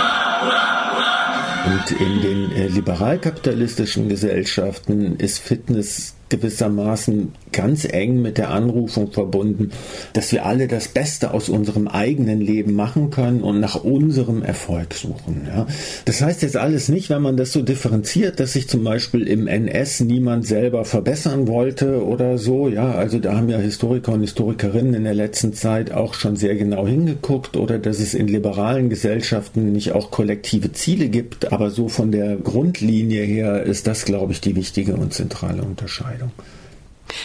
Und 1.65 1.91
in 1.91 2.21
den 2.21 2.51
äh, 2.51 2.67
liberalkapitalistischen 2.67 4.09
Gesellschaften 4.09 5.15
ist 5.17 5.39
Fitness 5.39 6.15
gewissermaßen 6.29 7.33
ganz 7.51 7.85
eng 7.85 8.21
mit 8.21 8.37
der 8.37 8.51
Anrufung 8.51 9.11
verbunden, 9.11 9.71
dass 10.13 10.31
wir 10.31 10.45
alle 10.45 10.67
das 10.67 10.87
Beste 10.87 11.33
aus 11.33 11.49
unserem 11.49 11.87
eigenen 11.87 12.41
Leben 12.41 12.73
machen 12.73 13.09
können 13.09 13.41
und 13.41 13.59
nach 13.59 13.83
unserem 13.83 14.43
Erfolg 14.43 14.93
suchen. 14.93 15.47
Ja. 15.47 15.65
Das 16.05 16.21
heißt 16.21 16.41
jetzt 16.41 16.57
alles 16.57 16.89
nicht, 16.89 17.09
wenn 17.09 17.21
man 17.21 17.37
das 17.37 17.51
so 17.51 17.61
differenziert, 17.61 18.39
dass 18.39 18.53
sich 18.53 18.69
zum 18.69 18.83
Beispiel 18.83 19.27
im 19.27 19.47
NS 19.47 20.01
niemand 20.01 20.45
selber 20.45 20.85
verbessern 20.85 21.47
wollte 21.47 22.05
oder 22.05 22.37
so. 22.37 22.69
Ja, 22.69 22.91
also 22.91 23.19
da 23.19 23.35
haben 23.35 23.49
ja 23.49 23.57
Historiker 23.57 24.13
und 24.13 24.21
Historikerinnen 24.21 24.93
in 24.93 25.03
der 25.03 25.15
letzten 25.15 25.53
Zeit 25.53 25.91
auch 25.91 26.13
schon 26.13 26.35
sehr 26.35 26.55
genau 26.55 26.87
hingeguckt 26.87 27.57
oder 27.57 27.79
dass 27.79 27.99
es 27.99 28.13
in 28.13 28.27
liberalen 28.27 28.89
Gesellschaften 28.89 29.71
nicht 29.71 29.93
auch 29.93 30.11
kollektive 30.11 30.71
Ziele 30.71 31.09
gibt. 31.09 31.51
Aber 31.51 31.71
so 31.71 31.89
von 31.89 32.11
der 32.11 32.35
Grundlinie 32.35 33.23
her 33.23 33.63
ist 33.63 33.87
das, 33.87 34.05
glaube 34.05 34.33
ich, 34.33 34.41
die 34.41 34.55
wichtige 34.55 34.95
und 34.95 35.13
zentrale 35.13 35.63
Unterscheidung. 35.63 36.18
Entscheidung. 36.19 36.31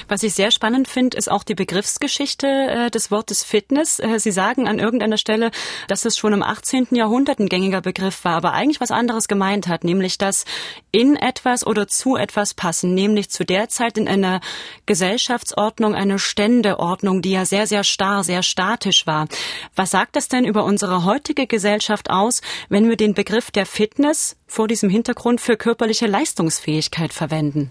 Was 0.09 0.23
ich 0.23 0.33
sehr 0.33 0.51
spannend 0.51 0.89
finde, 0.89 1.17
ist 1.17 1.31
auch 1.31 1.45
die 1.45 1.55
Begriffsgeschichte 1.55 2.47
äh, 2.47 2.91
des 2.91 3.11
Wortes 3.11 3.45
Fitness. 3.45 3.99
Äh, 3.99 4.19
Sie 4.19 4.31
sagen 4.31 4.67
an 4.67 4.79
irgendeiner 4.79 5.19
Stelle, 5.19 5.51
dass 5.89 6.07
es 6.07 6.17
schon 6.17 6.33
im 6.33 6.43
18. 6.43 6.89
Jahrhundert 6.93 7.39
ein 7.39 7.51
gängiger 7.51 7.83
Begriff 7.83 8.25
war, 8.25 8.37
aber 8.37 8.53
eigentlich 8.53 8.81
was 8.81 8.91
anderes 8.91 9.29
gemeint 9.29 9.69
hat, 9.69 9.85
nämlich 9.85 10.17
das 10.17 10.47
in 10.91 11.17
etwas 11.17 11.67
oder 11.67 11.87
zu 11.87 12.17
etwas 12.17 12.55
passen, 12.55 12.95
nämlich 12.95 13.29
zu 13.29 13.45
der 13.45 13.69
Zeit 13.69 13.99
in 13.99 14.09
einer 14.09 14.41
Gesellschaftsordnung, 14.87 15.95
eine 15.95 16.19
Ständeordnung, 16.19 17.21
die 17.21 17.33
ja 17.33 17.45
sehr, 17.45 17.67
sehr 17.67 17.85
starr, 17.85 18.25
sehr 18.25 18.43
statisch 18.43 19.07
war. 19.07 19.29
Was 19.77 19.91
sagt 19.91 20.17
das 20.17 20.29
denn 20.29 20.47
über 20.47 20.65
unsere 20.65 21.05
heutige 21.05 21.47
Gesellschaft 21.47 22.09
aus, 22.09 22.41
wenn 22.71 22.89
wir 22.89 22.97
den 22.97 23.13
Begriff 23.13 23.51
der 23.51 23.67
Fitness 23.67 24.37
vor 24.47 24.67
diesem 24.67 24.89
Hintergrund 24.89 25.43
für 25.43 25.59
körperliche 25.59 26.07
Leistungsfähigkeit 26.07 27.13
verwenden? 27.13 27.71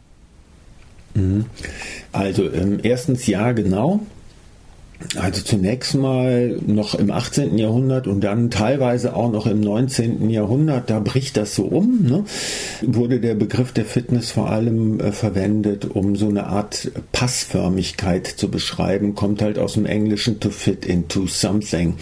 Mhm. 1.16 1.46
Also 2.12 2.52
ähm, 2.52 2.80
erstens 2.84 3.28
ja, 3.28 3.52
genau. 3.52 4.02
Also 5.16 5.42
zunächst 5.44 5.96
mal 5.96 6.58
noch 6.66 6.96
im 6.96 7.12
18. 7.12 7.58
Jahrhundert 7.58 8.08
und 8.08 8.22
dann 8.22 8.50
teilweise 8.50 9.16
auch 9.16 9.32
noch 9.32 9.46
im 9.46 9.60
19. 9.60 10.30
Jahrhundert, 10.30 10.90
da 10.90 11.00
bricht 11.00 11.38
das 11.38 11.56
so 11.56 11.64
um, 11.64 12.04
ne? 12.04 12.24
wurde 12.82 13.20
der 13.20 13.36
Begriff 13.36 13.74
der 13.74 13.86
Fitness 13.86 14.32
vor 14.32 14.50
allem 14.50 15.00
äh, 15.00 15.12
verwendet, 15.12 15.86
um 15.94 16.16
so 16.16 16.30
eine 16.30 16.48
Art 16.48 16.92
Passförmigkeit 17.12 18.28
zu 18.28 18.50
beschreiben, 18.50 19.14
kommt 19.14 19.42
halt 19.42 19.60
aus 19.60 19.74
dem 19.74 19.86
Englischen 19.86 20.40
to 20.40 20.50
fit 20.50 20.86
into 20.86 21.28
something. 21.28 21.96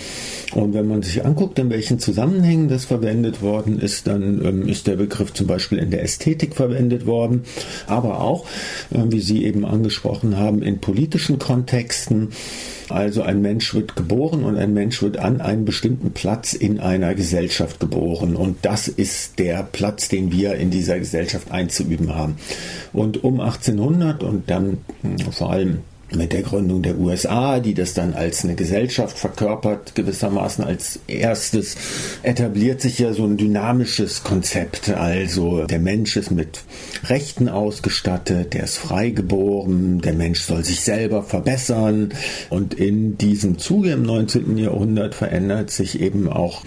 Und 0.53 0.73
wenn 0.73 0.87
man 0.87 1.01
sich 1.01 1.25
anguckt, 1.25 1.59
in 1.59 1.69
welchen 1.69 1.99
Zusammenhängen 1.99 2.69
das 2.69 2.85
verwendet 2.85 3.41
worden 3.41 3.79
ist, 3.79 4.07
dann 4.07 4.45
ähm, 4.45 4.67
ist 4.67 4.87
der 4.87 4.95
Begriff 4.95 5.33
zum 5.33 5.47
Beispiel 5.47 5.79
in 5.79 5.91
der 5.91 6.03
Ästhetik 6.03 6.55
verwendet 6.55 7.05
worden, 7.05 7.43
aber 7.87 8.21
auch, 8.21 8.45
äh, 8.91 8.99
wie 9.05 9.21
Sie 9.21 9.43
eben 9.43 9.65
angesprochen 9.65 10.37
haben, 10.37 10.61
in 10.61 10.79
politischen 10.79 11.39
Kontexten 11.39 12.29
Also 12.91 13.23
ein 13.23 13.41
Mensch 13.41 13.73
wird 13.73 13.95
geboren 13.95 14.43
und 14.43 14.57
ein 14.57 14.73
Mensch 14.73 15.01
wird 15.01 15.17
an 15.17 15.41
einen 15.41 15.65
bestimmten 15.65 16.11
Platz 16.11 16.53
in 16.53 16.79
einer 16.79 17.15
Gesellschaft 17.15 17.79
geboren. 17.79 18.35
Und 18.35 18.57
das 18.63 18.87
ist 18.87 19.39
der 19.39 19.63
Platz, 19.63 20.09
den 20.09 20.31
wir 20.31 20.55
in 20.55 20.69
dieser 20.69 20.99
Gesellschaft 20.99 21.51
einzuüben 21.51 22.15
haben. 22.15 22.35
Und 22.93 23.23
um 23.23 23.39
1800 23.39 24.23
und 24.23 24.49
dann 24.49 24.79
hm, 25.01 25.19
vor 25.31 25.51
allem 25.51 25.79
mit 26.15 26.33
der 26.33 26.41
Gründung 26.41 26.81
der 26.81 26.97
USA, 26.97 27.59
die 27.59 27.73
das 27.73 27.93
dann 27.93 28.13
als 28.13 28.43
eine 28.43 28.55
Gesellschaft 28.55 29.17
verkörpert, 29.17 29.95
gewissermaßen 29.95 30.63
als 30.63 30.99
erstes, 31.07 31.75
etabliert 32.23 32.81
sich 32.81 32.99
ja 32.99 33.13
so 33.13 33.25
ein 33.25 33.37
dynamisches 33.37 34.23
Konzept. 34.23 34.89
Also 34.89 35.65
der 35.65 35.79
Mensch 35.79 36.17
ist 36.17 36.31
mit 36.31 36.63
Rechten 37.05 37.49
ausgestattet, 37.49 38.53
der 38.53 38.63
ist 38.63 38.77
freigeboren, 38.77 40.01
der 40.01 40.13
Mensch 40.13 40.41
soll 40.41 40.63
sich 40.63 40.81
selber 40.81 41.23
verbessern. 41.23 42.09
Und 42.49 42.73
in 42.73 43.17
diesem 43.17 43.57
Zuge 43.57 43.91
im 43.91 44.03
19. 44.03 44.57
Jahrhundert 44.57 45.15
verändert 45.15 45.71
sich 45.71 46.01
eben 46.01 46.29
auch 46.29 46.63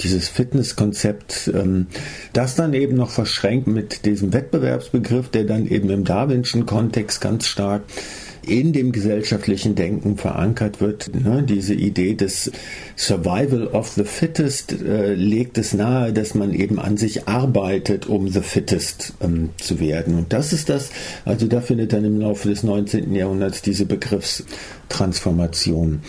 dieses 0.00 0.28
Fitnesskonzept, 0.28 1.50
ähm, 1.54 1.86
das 2.32 2.54
dann 2.54 2.72
eben 2.72 2.96
noch 2.96 3.10
verschränkt 3.10 3.66
mit 3.66 4.04
diesem 4.04 4.32
Wettbewerbsbegriff, 4.32 5.28
der 5.28 5.44
dann 5.44 5.66
eben 5.66 5.90
im 5.90 6.04
Darwinschen 6.04 6.66
Kontext 6.66 7.20
ganz 7.20 7.46
stark 7.46 7.82
in 8.46 8.72
dem 8.72 8.92
gesellschaftlichen 8.92 9.74
Denken 9.74 10.16
verankert 10.16 10.80
wird. 10.80 11.10
Ne? 11.14 11.42
Diese 11.42 11.74
Idee 11.74 12.14
des 12.14 12.50
Survival 12.96 13.66
of 13.68 13.88
the 13.88 14.04
Fittest 14.04 14.80
äh, 14.80 15.14
legt 15.14 15.58
es 15.58 15.74
nahe, 15.74 16.12
dass 16.12 16.34
man 16.34 16.54
eben 16.54 16.78
an 16.78 16.96
sich 16.96 17.28
arbeitet, 17.28 18.06
um 18.06 18.28
the 18.28 18.40
Fittest 18.40 19.14
ähm, 19.20 19.50
zu 19.58 19.80
werden. 19.80 20.16
Und 20.16 20.32
das 20.32 20.52
ist 20.52 20.68
das, 20.68 20.90
also 21.24 21.46
da 21.46 21.60
findet 21.60 21.92
dann 21.92 22.04
im 22.04 22.20
Laufe 22.20 22.48
des 22.48 22.62
19. 22.62 23.14
Jahrhunderts 23.14 23.62
diese 23.62 23.86
Begriffstransformation 23.86 26.02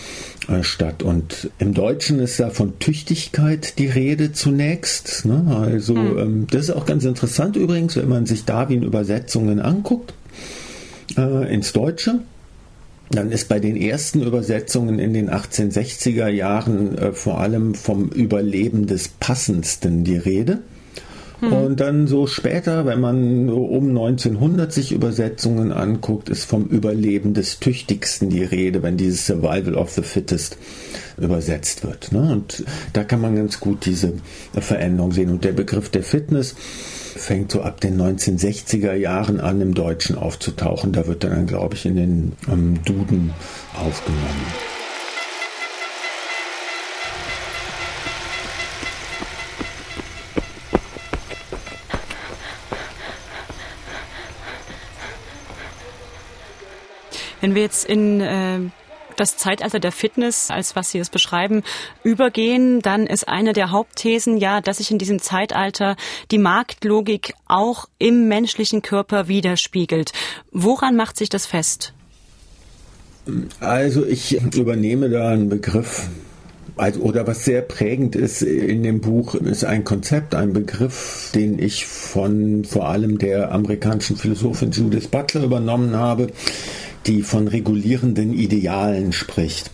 äh, 0.48 0.64
statt. 0.64 1.04
Und 1.04 1.50
im 1.60 1.74
Deutschen 1.74 2.20
ist 2.20 2.40
da 2.40 2.50
von 2.50 2.80
Tüchtigkeit 2.80 3.80
die 3.80 3.88
Rede 3.88 4.32
zunächst. 4.32 5.26
Ne? 5.26 5.46
Also 5.50 5.96
mhm. 5.96 6.18
ähm, 6.18 6.48
das 6.50 6.64
ist 6.64 6.72
auch 6.72 6.86
ganz 6.86 7.06
interessant 7.06 7.56
übrigens, 7.56 7.96
wenn 7.96 8.10
man 8.10 8.26
sich 8.26 8.46
Darwin-Übersetzungen 8.46 9.60
anguckt 9.60 10.14
äh, 11.18 11.54
ins 11.54 11.74
Deutsche. 11.74 12.20
Dann 13.12 13.32
ist 13.32 13.50
bei 13.50 13.60
den 13.60 13.76
ersten 13.76 14.22
Übersetzungen 14.22 15.00
in 15.00 15.14
den 15.14 15.30
1860er 15.30 16.28
Jahren 16.28 16.98
äh, 16.98 17.12
vor 17.12 17.40
allem 17.40 17.74
vom 17.74 18.10
Überleben 18.10 18.86
des 18.86 19.08
Passendsten 19.08 20.04
die 20.04 20.18
Rede. 20.18 20.60
Hm. 21.40 21.54
Und 21.54 21.80
dann 21.80 22.08
so 22.08 22.28
später, 22.28 22.86
wenn 22.86 23.00
man 23.00 23.50
um 23.50 23.90
1900 23.90 24.72
sich 24.72 24.92
Übersetzungen 24.92 25.72
anguckt, 25.72 26.30
ist 26.30 26.44
vom 26.46 26.66
Überleben 26.66 27.34
des 27.34 27.60
Tüchtigsten 27.60 28.30
die 28.30 28.44
Rede, 28.44 28.84
wenn 28.84 28.98
dieses 28.98 29.26
Survival 29.26 29.76
of 29.76 29.92
the 29.92 30.02
Fittest 30.02 30.58
übersetzt 31.18 31.84
wird. 31.84 32.12
Ne? 32.12 32.32
Und 32.32 32.64
da 32.94 33.04
kann 33.04 33.22
man 33.22 33.36
ganz 33.36 33.60
gut 33.60 33.86
diese 33.86 34.14
Veränderung 34.54 35.12
sehen. 35.12 35.30
Und 35.30 35.44
der 35.44 35.54
Begriff 35.54 35.90
der 35.90 36.04
Fitness 36.04 36.56
fängt 37.16 37.52
so 37.52 37.62
ab 37.62 37.82
den 37.82 38.00
1960er 38.00 38.94
Jahren 38.94 39.40
an, 39.40 39.62
im 39.62 39.74
Deutschen 39.74 40.18
aufzutauchen. 40.18 40.94
Da 40.94 41.08
wird 41.08 41.24
dann, 41.24 41.48
glaube 41.48 41.76
ich, 41.76 41.86
in 41.86 41.96
den 41.96 42.32
ähm, 42.52 42.84
Duden 42.84 43.32
aufgenommen. 43.76 44.79
Wenn 57.42 57.56
wir 57.56 57.62
jetzt 57.62 57.86
in 57.86 58.22
äh, 58.22 58.60
das 59.20 59.38
Zeitalter 59.38 59.80
der 59.80 59.92
Fitness, 59.92 60.50
als 60.50 60.76
was 60.76 60.92
Sie 60.92 61.00
es 61.00 61.10
beschreiben, 61.10 61.64
übergehen, 62.04 62.82
dann 62.82 63.06
ist 63.06 63.28
eine 63.28 63.54
der 63.54 63.72
Hauptthesen 63.72 64.38
ja, 64.38 64.62
dass 64.62 64.78
sich 64.78 64.92
in 64.92 64.98
diesem 64.98 65.22
Zeitalter 65.22 65.96
die 66.32 66.38
Marktlogik 66.38 67.34
auch 67.48 67.88
im 67.98 68.28
menschlichen 68.28 68.82
Körper 68.82 69.28
widerspiegelt. 69.28 70.14
Woran 70.52 70.96
macht 70.96 71.18
sich 71.18 71.30
das 71.30 71.46
fest? 71.46 71.94
Also 73.60 74.06
ich 74.06 74.42
übernehme 74.56 75.10
da 75.10 75.30
einen 75.30 75.50
Begriff, 75.50 76.08
also, 76.78 77.02
oder 77.02 77.28
was 77.28 77.44
sehr 77.44 77.62
prägend 77.62 78.16
ist 78.16 78.42
in 78.42 78.84
dem 78.84 79.02
Buch, 79.02 79.36
ist 79.36 79.66
ein 79.66 79.84
Konzept, 79.84 80.34
ein 80.34 80.54
Begriff, 80.54 81.30
den 81.36 81.60
ich 81.60 81.86
von 81.86 82.64
vor 82.64 82.88
allem 82.88 83.18
der 83.18 83.52
amerikanischen 83.52 84.16
Philosophin 84.16 84.72
Judith 84.72 85.10
Butler 85.10 85.44
übernommen 85.44 85.96
habe 85.96 86.28
die 87.10 87.24
von 87.24 87.48
regulierenden 87.48 88.34
Idealen 88.34 89.12
spricht. 89.14 89.72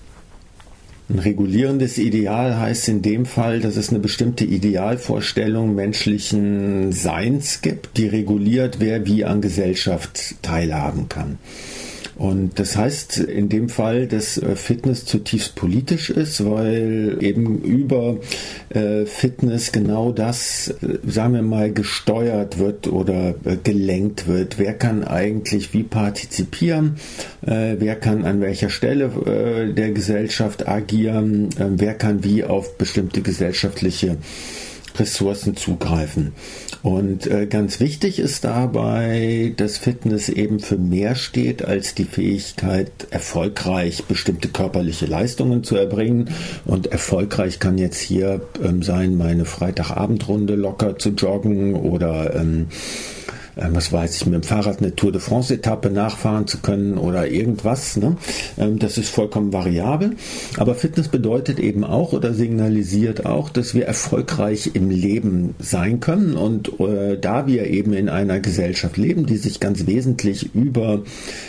Ein 1.10 1.19
regulierendes 1.19 1.98
Ideal 1.98 2.58
heißt 2.58 2.88
in 2.88 3.02
dem 3.02 3.26
Fall, 3.26 3.60
dass 3.60 3.76
es 3.76 3.89
eine 3.89 4.00
bestimmte 4.00 4.45
Idealvorstellung 4.45 5.76
menschlichen 5.76 6.93
Seins 6.93 7.62
gibt, 7.62 7.98
die 7.98 8.08
reguliert, 8.08 8.80
wer 8.80 9.06
wie 9.06 9.26
an 9.26 9.41
Gesellschaft 9.41 10.36
teilhaben 10.41 11.10
kann. 11.10 11.38
Und 12.17 12.60
das 12.60 12.78
heißt 12.78 13.17
in 13.17 13.49
dem 13.49 13.67
Fall, 13.67 14.08
dass 14.08 14.38
äh, 14.38 14.56
Fitness 14.56 15.06
zutiefst 15.06 15.56
politisch 15.56 16.10
ist, 16.10 16.45
weil 16.45 17.17
eben 17.19 17.62
über 17.62 18.17
äh, 18.69 19.06
Fitness 19.06 19.73
genau 19.73 20.13
das, 20.13 20.69
äh, 20.82 20.99
sagen 21.06 21.34
wir 21.34 21.41
mal, 21.41 21.73
gesteuert 21.73 22.58
wird 22.58 22.88
oder 22.88 23.36
gelenkt 23.63 24.28
wird. 24.28 24.58
Wer 24.58 24.73
kann 24.73 25.04
eigentlich 25.04 25.73
wie 25.73 25.84
partizipieren? 25.84 26.95
Wer 27.41 27.95
kann 27.95 28.25
an 28.25 28.41
welcher 28.41 28.69
Stelle 28.69 29.73
der 29.75 29.91
Gesellschaft 29.91 30.67
agieren? 30.67 31.49
Wer 31.58 31.93
kann 31.93 32.23
wie 32.23 32.43
auf 32.43 32.78
bestimmte 32.78 33.21
gesellschaftliche 33.21 34.17
Ressourcen 34.99 35.55
zugreifen. 35.55 36.34
Und 36.84 37.27
äh, 37.27 37.47
ganz 37.47 37.79
wichtig 37.79 38.19
ist 38.19 38.43
dabei, 38.43 39.53
dass 39.58 39.77
Fitness 39.77 40.29
eben 40.29 40.60
für 40.60 40.77
mehr 40.77 41.15
steht 41.15 41.65
als 41.65 41.95
die 41.95 42.05
Fähigkeit, 42.05 42.91
erfolgreich 43.10 44.05
bestimmte 44.05 44.49
körperliche 44.49 45.05
Leistungen 45.05 45.63
zu 45.63 45.75
erbringen. 45.75 46.29
Und 46.65 46.88
erfolgreich 46.88 47.60
kann 47.60 47.77
jetzt 47.77 47.99
hier 47.99 48.41
ähm, 48.63 48.84
sein, 48.84 49.17
meine 49.17 49.45
Freitagabendrunde 49.45 50.55
locker 50.55 50.97
zu 50.99 51.10
joggen 51.10 51.75
oder 51.75 52.36
ähm, 52.36 52.67
äh, 52.69 53.24
was 53.55 53.91
weiß 53.91 54.15
ich, 54.15 54.25
mit 54.25 54.35
dem 54.35 54.43
Fahrrad 54.43 54.79
eine 54.79 54.95
Tour 54.95 55.11
de 55.11 55.21
France-Etappe 55.21 55.89
nachfahren 55.89 56.47
zu 56.47 56.59
können 56.59 56.97
oder 56.97 57.27
irgendwas. 57.27 57.97
Ne? 57.97 58.17
Ähm, 58.57 58.79
das 58.79 58.97
ist 58.97 59.09
vollkommen 59.09 59.53
variabel. 59.53 60.11
Aber 60.57 60.75
Fitness 60.75 61.07
bedeutet 61.07 61.59
eben 61.59 61.83
auch 61.83 62.13
oder 62.13 62.33
signalisiert 62.33 63.25
auch, 63.25 63.49
dass 63.49 63.73
wir 63.73 63.85
erfolgreich 63.85 64.71
im 64.73 64.89
Leben 64.89 65.55
sein 65.59 65.99
können. 65.99 66.35
Und 66.35 66.79
äh, 66.79 67.17
da 67.17 67.47
wir 67.47 67.67
eben 67.67 67.93
in 67.93 68.09
einer 68.09 68.39
Gesellschaft 68.39 68.97
leben, 68.97 69.25
die 69.25 69.37
sich 69.37 69.59
ganz 69.59 69.87
wesentlich 69.87 70.53
über 70.53 71.03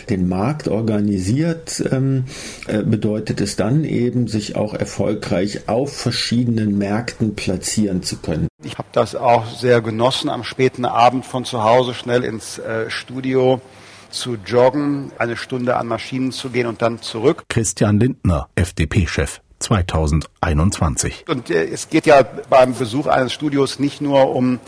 den 0.09 0.27
Markt 0.29 0.67
organisiert, 0.67 1.83
ähm, 1.91 2.23
äh, 2.67 2.83
bedeutet 2.83 3.41
es 3.41 3.55
dann 3.55 3.83
eben, 3.83 4.27
sich 4.27 4.55
auch 4.55 4.73
erfolgreich 4.73 5.67
auf 5.67 5.93
verschiedenen 5.93 6.77
Märkten 6.77 7.35
platzieren 7.35 8.03
zu 8.03 8.17
können. 8.17 8.47
Ich 8.63 8.79
habe 8.79 8.87
das 8.91 9.13
auch 9.13 9.45
sehr 9.45 9.81
genossen, 9.81 10.31
am 10.31 10.43
späten 10.43 10.85
Abend 10.85 11.27
von 11.27 11.45
zu 11.45 11.63
Hause 11.63 11.93
schnell 11.93 12.23
ins 12.23 12.57
äh, 12.57 12.89
Studio 12.89 13.61
zu 14.09 14.35
joggen, 14.43 15.11
eine 15.19 15.37
Stunde 15.37 15.77
an 15.77 15.85
Maschinen 15.85 16.31
zu 16.31 16.49
gehen 16.49 16.65
und 16.65 16.81
dann 16.81 16.99
zurück. 16.99 17.43
Christian 17.49 17.99
Lindner, 17.99 18.49
FDP-Chef. 18.55 19.41
2021. 19.59 21.25
Und 21.27 21.51
äh, 21.51 21.65
es 21.65 21.89
geht 21.89 22.07
ja 22.07 22.23
beim 22.49 22.73
Besuch 22.73 23.05
eines 23.05 23.31
Studios 23.31 23.77
nicht 23.77 24.01
nur 24.01 24.35
um, 24.35 24.59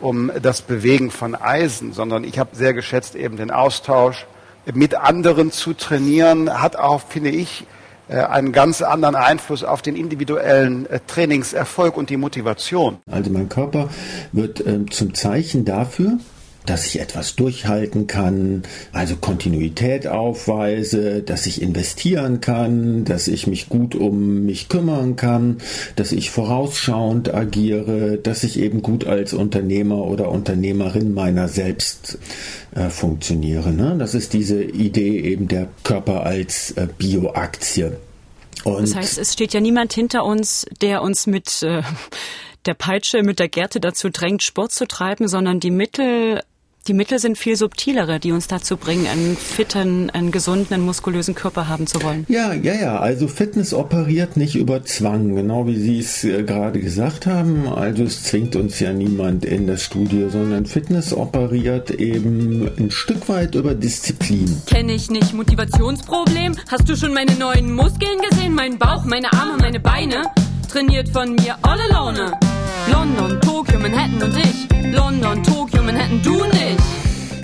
um 0.00 0.30
das 0.42 0.60
Bewegen 0.60 1.10
von 1.10 1.34
Eisen, 1.34 1.94
sondern 1.94 2.24
ich 2.24 2.38
habe 2.38 2.54
sehr 2.54 2.74
geschätzt 2.74 3.14
eben 3.14 3.38
den 3.38 3.50
Austausch 3.50 4.26
mit 4.74 4.94
anderen 4.94 5.50
zu 5.50 5.72
trainieren, 5.72 6.60
hat 6.60 6.76
auch, 6.76 7.00
finde 7.00 7.30
ich, 7.30 7.66
einen 8.16 8.52
ganz 8.52 8.82
anderen 8.82 9.14
Einfluss 9.14 9.64
auf 9.64 9.82
den 9.82 9.96
individuellen 9.96 10.86
äh, 10.86 11.00
Trainingserfolg 11.06 11.96
und 11.96 12.10
die 12.10 12.16
Motivation. 12.16 12.98
Also 13.10 13.30
mein 13.30 13.48
Körper 13.48 13.88
wird 14.32 14.66
äh, 14.66 14.86
zum 14.86 15.14
Zeichen 15.14 15.64
dafür, 15.64 16.18
dass 16.70 16.86
ich 16.86 17.00
etwas 17.00 17.34
durchhalten 17.34 18.06
kann, 18.06 18.62
also 18.92 19.16
Kontinuität 19.16 20.06
aufweise, 20.06 21.20
dass 21.20 21.46
ich 21.46 21.60
investieren 21.60 22.40
kann, 22.40 23.04
dass 23.04 23.26
ich 23.26 23.48
mich 23.48 23.68
gut 23.68 23.96
um 23.96 24.44
mich 24.44 24.68
kümmern 24.68 25.16
kann, 25.16 25.58
dass 25.96 26.12
ich 26.12 26.30
vorausschauend 26.30 27.34
agiere, 27.34 28.18
dass 28.18 28.44
ich 28.44 28.60
eben 28.60 28.82
gut 28.82 29.04
als 29.04 29.32
Unternehmer 29.32 30.04
oder 30.04 30.30
Unternehmerin 30.30 31.12
meiner 31.12 31.48
selbst 31.48 32.18
äh, 32.76 32.88
funktioniere. 32.88 33.72
Ne? 33.72 33.96
Das 33.98 34.14
ist 34.14 34.32
diese 34.32 34.62
Idee 34.62 35.18
eben 35.18 35.48
der 35.48 35.66
Körper 35.82 36.24
als 36.24 36.70
äh, 36.72 36.86
Bioaktie. 36.96 37.96
Und 38.62 38.82
das 38.82 38.94
heißt, 38.94 39.18
es 39.18 39.32
steht 39.32 39.54
ja 39.54 39.60
niemand 39.60 39.92
hinter 39.92 40.24
uns, 40.24 40.66
der 40.80 41.02
uns 41.02 41.26
mit 41.26 41.64
äh, 41.64 41.82
der 42.64 42.74
Peitsche, 42.74 43.24
mit 43.24 43.40
der 43.40 43.48
Gerte 43.48 43.80
dazu 43.80 44.08
drängt, 44.10 44.44
Sport 44.44 44.70
zu 44.70 44.86
treiben, 44.86 45.26
sondern 45.26 45.58
die 45.58 45.72
Mittel 45.72 46.42
Die 46.86 46.94
Mittel 46.94 47.18
sind 47.18 47.36
viel 47.36 47.56
subtilere, 47.56 48.18
die 48.20 48.32
uns 48.32 48.46
dazu 48.46 48.78
bringen, 48.78 49.06
einen 49.06 49.36
fitten, 49.36 50.08
einen 50.08 50.30
gesunden, 50.30 50.72
einen 50.72 50.86
muskulösen 50.86 51.34
Körper 51.34 51.68
haben 51.68 51.86
zu 51.86 52.02
wollen. 52.02 52.24
Ja, 52.28 52.54
ja, 52.54 52.72
ja. 52.72 52.98
Also 52.98 53.28
Fitness 53.28 53.74
operiert 53.74 54.38
nicht 54.38 54.54
über 54.56 54.82
Zwang, 54.82 55.34
genau 55.34 55.66
wie 55.66 55.76
Sie 55.76 55.98
es 55.98 56.24
äh, 56.24 56.42
gerade 56.42 56.80
gesagt 56.80 57.26
haben. 57.26 57.68
Also 57.68 58.04
es 58.04 58.22
zwingt 58.22 58.56
uns 58.56 58.80
ja 58.80 58.94
niemand 58.94 59.44
in 59.44 59.66
das 59.66 59.82
Studio, 59.84 60.30
sondern 60.30 60.64
Fitness 60.64 61.12
operiert 61.12 61.90
eben 61.90 62.70
ein 62.78 62.90
Stück 62.90 63.28
weit 63.28 63.54
über 63.54 63.74
Disziplin. 63.74 64.62
Kenne 64.64 64.94
ich 64.94 65.10
nicht. 65.10 65.34
Motivationsproblem? 65.34 66.56
Hast 66.70 66.88
du 66.88 66.96
schon 66.96 67.12
meine 67.12 67.34
neuen 67.34 67.74
Muskeln 67.74 68.22
gesehen? 68.30 68.54
Mein 68.54 68.78
Bauch, 68.78 69.04
meine 69.04 69.30
Arme, 69.34 69.58
meine 69.58 69.80
Beine? 69.80 70.22
Trainiert 70.70 71.10
von 71.10 71.34
mir 71.34 71.58
all 71.60 71.78
alone. 71.90 72.32
London, 72.90 73.40
Tokio, 73.40 73.59
Manhattan 73.78 74.22
und 74.22 74.36
ich. 74.36 74.92
London, 74.92 75.42
Tokio, 75.42 75.82
Manhattan, 75.82 76.20
du 76.22 76.44
nicht. 76.44 77.00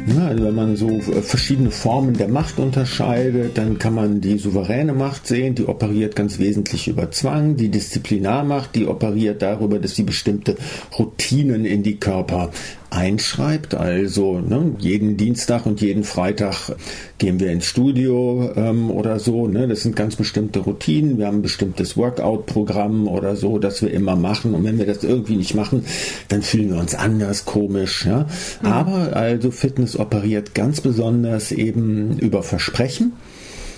Ja, 0.07 0.29
also 0.29 0.45
wenn 0.45 0.55
man 0.55 0.77
so 0.77 0.89
äh, 0.89 1.21
verschiedene 1.21 1.71
Formen 1.71 2.15
der 2.15 2.29
Macht 2.29 2.59
unterscheidet, 2.59 3.59
dann 3.59 3.79
kann 3.79 3.95
man 3.95 4.21
die 4.21 4.39
souveräne 4.39 4.93
Macht 4.93 5.27
sehen, 5.27 5.57
die 5.57 5.67
operiert 5.67 6.15
ganz 6.15 6.39
wesentlich 6.39 6.87
über 6.87 7.11
Zwang, 7.11 7.57
die 7.57 7.71
Disziplinarmacht, 7.71 8.75
die 8.77 8.87
operiert 8.87 9.43
darüber, 9.43 9.81
dass 9.81 9.97
sie 9.97 10.05
bestimmte 10.05 10.57
Routinen 10.97 11.65
in 11.65 11.83
die 11.83 11.97
Körper 11.97 12.51
einschreibt. 12.91 13.75
Also 13.75 14.41
ne, 14.41 14.75
jeden 14.79 15.17
Dienstag 15.17 15.67
und 15.67 15.81
jeden 15.81 16.05
Freitag 16.05 16.73
gehen 17.19 17.41
wir 17.41 17.51
ins 17.51 17.67
Studio 17.67 18.53
ähm, 18.57 18.91
oder 18.91 19.19
so. 19.19 19.47
Ne? 19.47 19.69
Das 19.69 19.83
sind 19.83 19.97
ganz 19.97 20.17
bestimmte 20.17 20.61
Routinen. 20.61 21.19
Wir 21.19 21.27
haben 21.27 21.39
ein 21.39 21.43
bestimmtes 21.43 21.97
Workout-Programm 21.97 23.09
oder 23.09 23.37
so, 23.37 23.59
das 23.59 23.83
wir 23.83 23.91
immer 23.91 24.17
machen. 24.17 24.55
Und 24.55 24.65
wenn 24.65 24.79
wir 24.79 24.87
das 24.87 25.05
irgendwie 25.05 25.37
nicht 25.37 25.55
machen, 25.55 25.85
dann 26.29 26.43
fühlen 26.43 26.71
wir 26.71 26.81
uns 26.81 26.95
anders, 26.95 27.45
komisch. 27.45 28.07
Ja? 28.07 28.27
Mhm. 28.63 28.69
Aber 28.69 29.17
also 29.17 29.51
Fitness 29.51 29.99
operiert 29.99 30.55
ganz 30.55 30.81
besonders 30.81 31.53
eben 31.53 32.19
über 32.19 32.43
Versprechen 32.43 33.13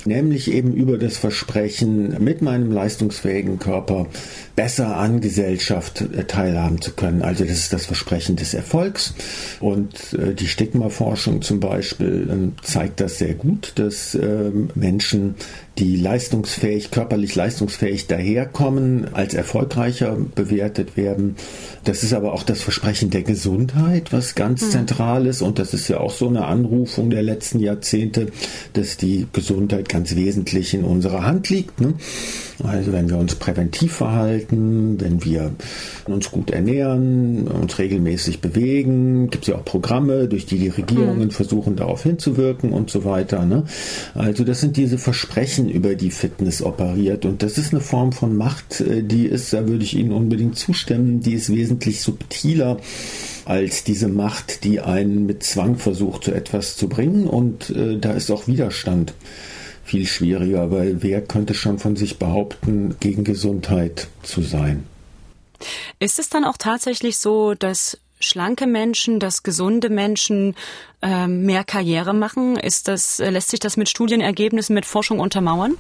nämlich 0.05 0.51
eben 0.51 0.73
über 0.73 0.99
das 0.99 1.17
Versprechen, 1.17 2.23
mit 2.23 2.43
meinem 2.43 2.73
leistungsfähigen 2.73 3.59
Körper 3.59 4.07
besser 4.59 4.97
an 4.97 5.21
Gesellschaft 5.21 6.01
äh, 6.01 6.25
teilhaben 6.25 6.81
zu 6.81 6.91
können. 6.91 7.23
Also 7.23 7.45
das 7.45 7.59
ist 7.59 7.73
das 7.73 7.87
Versprechen 7.87 8.35
des 8.35 8.55
Erfolgs. 8.55 9.15
Und 9.61 10.15
äh, 10.15 10.35
die 10.35 10.49
Stigma-Forschung 10.49 11.43
zum 11.43 11.61
Beispiel 11.61 12.29
ähm, 12.29 12.53
zeigt 12.63 13.01
das 13.01 13.19
sehr 13.19 13.35
gut, 13.35 13.75
dass 13.77 14.17
ähm, 14.17 14.71
Menschen, 14.75 15.37
die 15.79 15.95
leistungsfähig, 15.95 16.91
körperlich 16.91 17.37
leistungsfähig 17.37 18.09
daherkommen, 18.09 19.15
als 19.15 19.35
erfolgreicher 19.35 20.17
bewertet 20.35 20.97
werden. 20.97 21.37
Das 21.85 22.03
ist 22.03 22.13
aber 22.13 22.33
auch 22.33 22.43
das 22.43 22.61
Versprechen 22.61 23.11
der 23.11 23.23
Gesundheit, 23.23 24.13
was 24.13 24.35
ganz 24.35 24.63
mhm. 24.63 24.71
zentral 24.71 25.27
ist. 25.27 25.41
Und 25.41 25.61
das 25.61 25.73
ist 25.73 25.87
ja 25.87 26.01
auch 26.01 26.13
so 26.13 26.27
eine 26.27 26.47
Anrufung 26.47 27.11
der 27.11 27.23
letzten 27.23 27.61
Jahrzehnte, 27.61 28.27
dass 28.73 28.97
die 28.97 29.29
Gesundheit 29.33 29.88
ganz 29.89 30.15
wesentlich 30.15 30.75
in 30.75 30.85
unserer 30.85 31.25
Hand 31.25 31.49
liegt. 31.51 31.81
Ne? 31.81 31.95
Also 32.63 32.93
wenn 32.93 33.09
wir 33.09 33.19
uns 33.19 33.37
präventiv 33.37 33.93
verhalten, 33.93 35.01
wenn 35.01 35.25
wir 35.25 35.53
uns 36.07 36.31
gut 36.31 36.51
ernähren, 36.51 37.47
uns 37.47 37.79
regelmäßig 37.79 38.41
bewegen, 38.41 39.31
gibt 39.31 39.45
es 39.45 39.49
ja 39.49 39.57
auch 39.57 39.65
Programme, 39.65 40.27
durch 40.27 40.47
die 40.47 40.59
die 40.59 40.69
Regierungen 40.69 41.27
mhm. 41.27 41.31
versuchen 41.31 41.77
darauf 41.77 42.03
hinzuwirken 42.03 42.73
und 42.73 42.91
so 42.91 43.05
weiter. 43.05 43.45
Ne? 43.45 43.65
Also 44.15 44.45
das 44.45 44.61
sind 44.61 44.77
diese 44.77 44.99
Versprechen, 44.99 45.69
über 45.69 45.95
die 45.95 46.11
Fitness 46.11 46.63
operiert 46.63 47.25
und 47.25 47.43
das 47.43 47.59
ist 47.59 47.73
eine 47.73 47.81
Form 47.81 48.13
von 48.13 48.37
Macht, 48.37 48.81
äh, 48.81 49.03
die 49.03 49.27
ist, 49.27 49.53
da 49.53 49.69
würde 49.69 49.85
ich 49.85 49.97
Ihnen 49.97 50.13
unbedingt 50.13 50.57
zustimmen, 50.57 51.21
die 51.21 51.35
ist 51.35 51.53
wesentlich 51.53 52.01
subtiler 52.01 52.79
als 53.45 53.85
diese 53.85 54.09
Macht, 54.09 54.65
die 54.65 54.81
einen 54.81 55.27
mit 55.27 55.43
Zwang 55.43 55.77
versucht, 55.77 56.25
zu 56.25 56.33
etwas 56.33 56.77
zu 56.77 56.89
bringen 56.89 57.27
und 57.27 57.71
äh, 57.71 57.99
da 57.99 58.13
ist 58.13 58.31
auch 58.31 58.47
Widerstand 58.47 59.15
viel 59.89 60.07
schwieriger, 60.07 60.71
weil 60.71 61.03
wer 61.03 61.23
könnte 61.23 61.55
schon 61.55 61.79
von 61.79 61.97
sich 61.97 62.19
behaupten, 62.19 62.97
gegen 63.01 63.25
Gesundheit 63.25 64.09
zu 64.23 64.43
sein? 64.43 64.85
Ist 65.99 66.19
es 66.19 66.29
dann 66.29 66.45
auch 66.45 66.59
tatsächlich 66.59 67.19
so, 67.19 67.55
dass 67.55 67.99
schlanke 68.21 68.67
Menschen, 68.67 69.19
dass 69.19 69.43
gesunde 69.43 69.89
Menschen 69.89 70.55
ähm, 71.01 71.45
mehr 71.45 71.65
Karriere 71.65 72.13
machen? 72.13 72.57
Ist 72.57 72.89
das, 72.89 73.21
äh, 73.21 73.31
lässt 73.31 73.51
sich 73.51 73.61
das 73.61 73.77
mit 73.77 73.89
Studienergebnissen, 73.89 74.75
mit 74.75 74.85
Forschung 74.85 75.21
untermauern? 75.21 75.75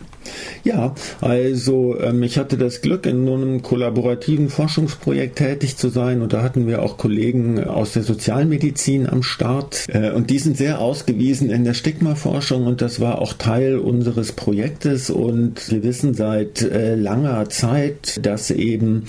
Ja, 0.62 0.94
also 1.20 1.98
ähm, 2.00 2.22
ich 2.22 2.38
hatte 2.38 2.56
das 2.56 2.82
Glück, 2.82 3.06
in 3.06 3.28
einem 3.28 3.62
kollaborativen 3.62 4.48
Forschungsprojekt 4.48 5.36
tätig 5.36 5.76
zu 5.76 5.88
sein 5.88 6.22
und 6.22 6.32
da 6.32 6.42
hatten 6.42 6.66
wir 6.66 6.82
auch 6.82 6.98
Kollegen 6.98 7.64
aus 7.64 7.92
der 7.92 8.02
Sozialmedizin 8.02 9.08
am 9.08 9.22
Start 9.22 9.86
äh, 9.88 10.10
und 10.10 10.30
die 10.30 10.38
sind 10.38 10.56
sehr 10.56 10.80
ausgewiesen 10.80 11.50
in 11.50 11.64
der 11.64 11.74
Stigmaforschung 11.74 12.66
und 12.66 12.80
das 12.80 13.00
war 13.00 13.20
auch 13.20 13.32
Teil 13.32 13.78
unseres 13.78 14.32
Projektes 14.32 15.10
und 15.10 15.70
wir 15.70 15.82
wissen 15.82 16.14
seit 16.14 16.62
äh, 16.62 16.94
langer 16.94 17.48
Zeit, 17.48 18.24
dass 18.24 18.50
eben 18.50 19.04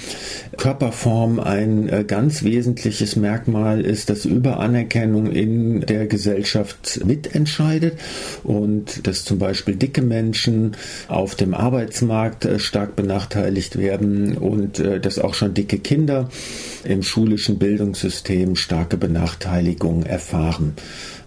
Körperform 0.58 1.40
ein 1.40 1.90
äh, 1.90 2.04
ganz 2.04 2.44
wesentliches 2.44 3.16
Merkmal 3.16 3.82
ist, 3.82 4.10
das 4.10 4.26
Überanerkennung 4.26 5.28
in 5.28 5.82
der 5.82 5.99
der 6.00 6.08
Gesellschaft 6.08 7.02
mitentscheidet 7.06 8.00
und 8.44 9.06
dass 9.06 9.26
zum 9.26 9.38
Beispiel 9.38 9.76
dicke 9.76 10.02
Menschen 10.02 10.78
auf 11.08 11.36
dem 11.36 11.54
Arbeitsmarkt 11.54 12.46
äh, 12.46 12.58
stark 12.60 12.96
benachteiligt 12.96 13.78
werden 13.78 14.38
und 14.38 14.80
äh, 14.80 15.00
dass 15.00 15.20
auch 15.20 15.34
schon 15.34 15.54
dicke 15.54 15.78
Kinder 15.78 16.30
im 16.86 17.04
schulischen 17.04 17.60
Bildungssystem 17.60 18.56
starke 18.56 18.98
Benachteiligung 18.98 20.04
erfahren. 20.04 20.74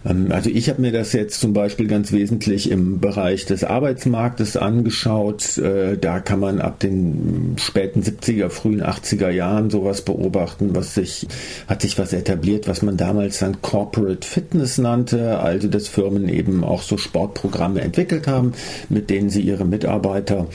Ähm, 0.05 0.31
also 0.31 0.49
ich 0.49 0.69
habe 0.69 0.81
mir 0.81 0.91
das 0.91 1.13
jetzt 1.13 1.39
zum 1.39 1.53
Beispiel 1.53 1.87
ganz 1.87 2.11
wesentlich 2.11 2.69
im 2.71 2.99
Bereich 2.99 3.45
des 3.45 3.63
Arbeitsmarktes 3.63 4.57
angeschaut. 4.57 5.57
Äh, 5.57 5.97
da 5.97 6.19
kann 6.19 6.39
man 6.39 6.61
ab 6.61 6.79
den 6.79 7.55
späten 7.57 8.01
70er, 8.01 8.49
frühen 8.49 8.83
80er 8.83 9.29
Jahren 9.29 9.69
sowas 9.69 10.01
beobachten, 10.01 10.75
was 10.75 10.93
sich, 10.93 11.27
hat 11.67 11.81
sich 11.81 11.97
was 11.97 12.13
etabliert, 12.13 12.67
was 12.67 12.81
man 12.81 12.97
damals 12.97 13.39
dann 13.39 13.61
Corporate 13.61 14.27
Fitness 14.27 14.77
nannte, 14.77 15.39
also 15.39 15.67
dass 15.67 15.87
Firmen 15.87 16.29
eben 16.29 16.63
auch 16.63 16.81
so 16.81 16.97
Sportprogramme 16.97 17.81
entwickelt 17.81 18.27
haben, 18.27 18.53
mit 18.89 19.09
denen 19.09 19.29
sie 19.29 19.41
ihre 19.41 19.65
Mitarbeiter 19.65 20.47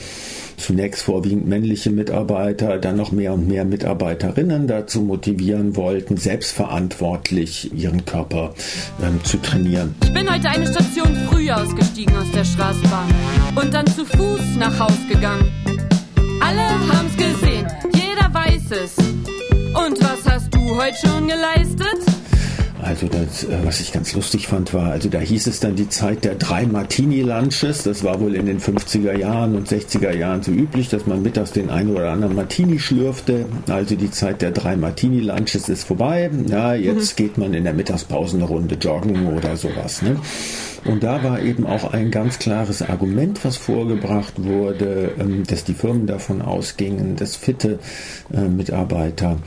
zunächst 0.59 1.01
vorwiegend 1.01 1.47
männliche 1.47 1.89
Mitarbeiter, 1.89 2.77
dann 2.77 2.97
noch 2.97 3.11
mehr 3.11 3.33
und 3.33 3.47
mehr 3.47 3.65
Mitarbeiterinnen 3.65 4.67
dazu 4.67 5.01
motivieren 5.01 5.75
wollten, 5.75 6.17
selbstverantwortlich 6.17 7.73
ihren 7.73 8.05
Körper 8.05 8.53
ähm, 9.01 9.23
zu 9.23 9.37
trainieren. 9.37 9.95
Ich 10.03 10.13
bin 10.13 10.31
heute 10.31 10.49
eine 10.49 10.67
Station 10.67 11.15
früh 11.29 11.49
ausgestiegen 11.49 12.15
aus 12.15 12.31
der 12.33 12.43
Straßenbahn 12.43 13.09
und 13.55 13.73
dann 13.73 13.87
zu 13.87 14.05
Fuß 14.05 14.57
nach 14.57 14.79
Haus 14.79 14.97
gegangen. 15.09 15.49
Alle 16.41 16.61
haben's 16.61 17.15
gesehen, 17.17 17.67
jeder 17.93 18.33
weiß 18.33 18.71
es. 18.71 18.97
Und 19.75 20.01
was 20.01 20.31
hast 20.31 20.53
du 20.53 20.59
heute 20.75 20.97
schon 20.97 21.27
geleistet? 21.27 22.28
Also 22.81 23.07
das, 23.07 23.43
äh, 23.43 23.57
was 23.63 23.81
ich 23.81 23.91
ganz 23.91 24.13
lustig 24.13 24.47
fand, 24.47 24.73
war, 24.73 24.91
also 24.91 25.09
da 25.09 25.19
hieß 25.19 25.47
es 25.47 25.59
dann 25.59 25.75
die 25.75 25.89
Zeit 25.89 26.23
der 26.23 26.35
drei 26.35 26.65
Martini-Lunches. 26.65 27.83
Das 27.83 28.03
war 28.03 28.19
wohl 28.19 28.35
in 28.35 28.45
den 28.45 28.59
50er 28.59 29.17
Jahren 29.17 29.55
und 29.55 29.67
60er 29.67 30.15
Jahren 30.15 30.43
so 30.43 30.51
üblich, 30.51 30.89
dass 30.89 31.05
man 31.05 31.21
mittags 31.21 31.51
den 31.51 31.69
einen 31.69 31.91
oder 31.91 32.11
anderen 32.11 32.35
Martini 32.35 32.79
schlürfte. 32.79 33.45
Also 33.67 33.95
die 33.95 34.11
Zeit 34.11 34.41
der 34.41 34.51
drei 34.51 34.77
Martini-Lunches 34.77 35.67
ist 35.67 35.83
vorbei. 35.83 36.29
Ja, 36.47 36.73
jetzt 36.73 37.19
mhm. 37.19 37.23
geht 37.23 37.37
man 37.37 37.53
in 37.53 37.65
der 37.65 37.73
Mittagspause 37.73 38.37
eine 38.37 38.45
Runde 38.45 38.75
joggen 38.75 39.27
oder 39.27 39.57
sowas. 39.57 40.01
Ne? 40.01 40.17
Und 40.89 41.03
da 41.03 41.23
war 41.23 41.39
eben 41.39 41.67
auch 41.67 41.93
ein 41.93 42.09
ganz 42.09 42.39
klares 42.39 42.81
Argument, 42.81 43.45
was 43.45 43.57
vorgebracht 43.57 44.43
wurde, 44.43 45.11
ähm, 45.19 45.43
dass 45.45 45.63
die 45.63 45.75
Firmen 45.75 46.07
davon 46.07 46.41
ausgingen, 46.41 47.15
dass 47.15 47.35
fitte 47.35 47.77
äh, 48.33 48.47
Mitarbeiter 48.47 49.37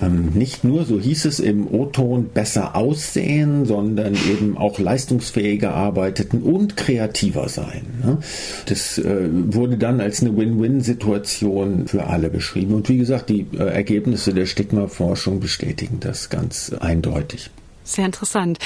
ähm, 0.00 0.30
nicht 0.32 0.62
nur, 0.62 0.84
so 0.84 1.00
hieß 1.00 1.24
es 1.24 1.40
im 1.40 1.66
O-Ton, 1.66 2.28
besser 2.32 2.76
aussehen, 2.76 3.64
sondern 3.64 4.14
eben 4.14 4.56
auch 4.56 4.78
leistungsfähiger 4.78 5.74
arbeiteten 5.74 6.40
und 6.40 6.76
kreativer 6.76 7.48
sein. 7.48 7.82
Ne? 8.04 8.18
Das 8.66 8.98
äh, 8.98 9.28
wurde 9.28 9.78
dann 9.78 10.00
als 10.00 10.20
eine 10.20 10.36
Win-Win-Situation 10.36 11.88
für 11.88 12.06
alle 12.06 12.30
beschrieben. 12.30 12.74
Und 12.74 12.88
wie 12.88 12.98
gesagt, 12.98 13.28
die 13.28 13.46
äh, 13.54 13.64
Ergebnisse 13.64 14.34
der 14.34 14.46
Stigma-Forschung 14.46 15.40
bestätigen 15.40 15.98
das 15.98 16.30
ganz 16.30 16.72
eindeutig. 16.78 17.50
Sehr 17.84 18.06
interessant. 18.06 18.58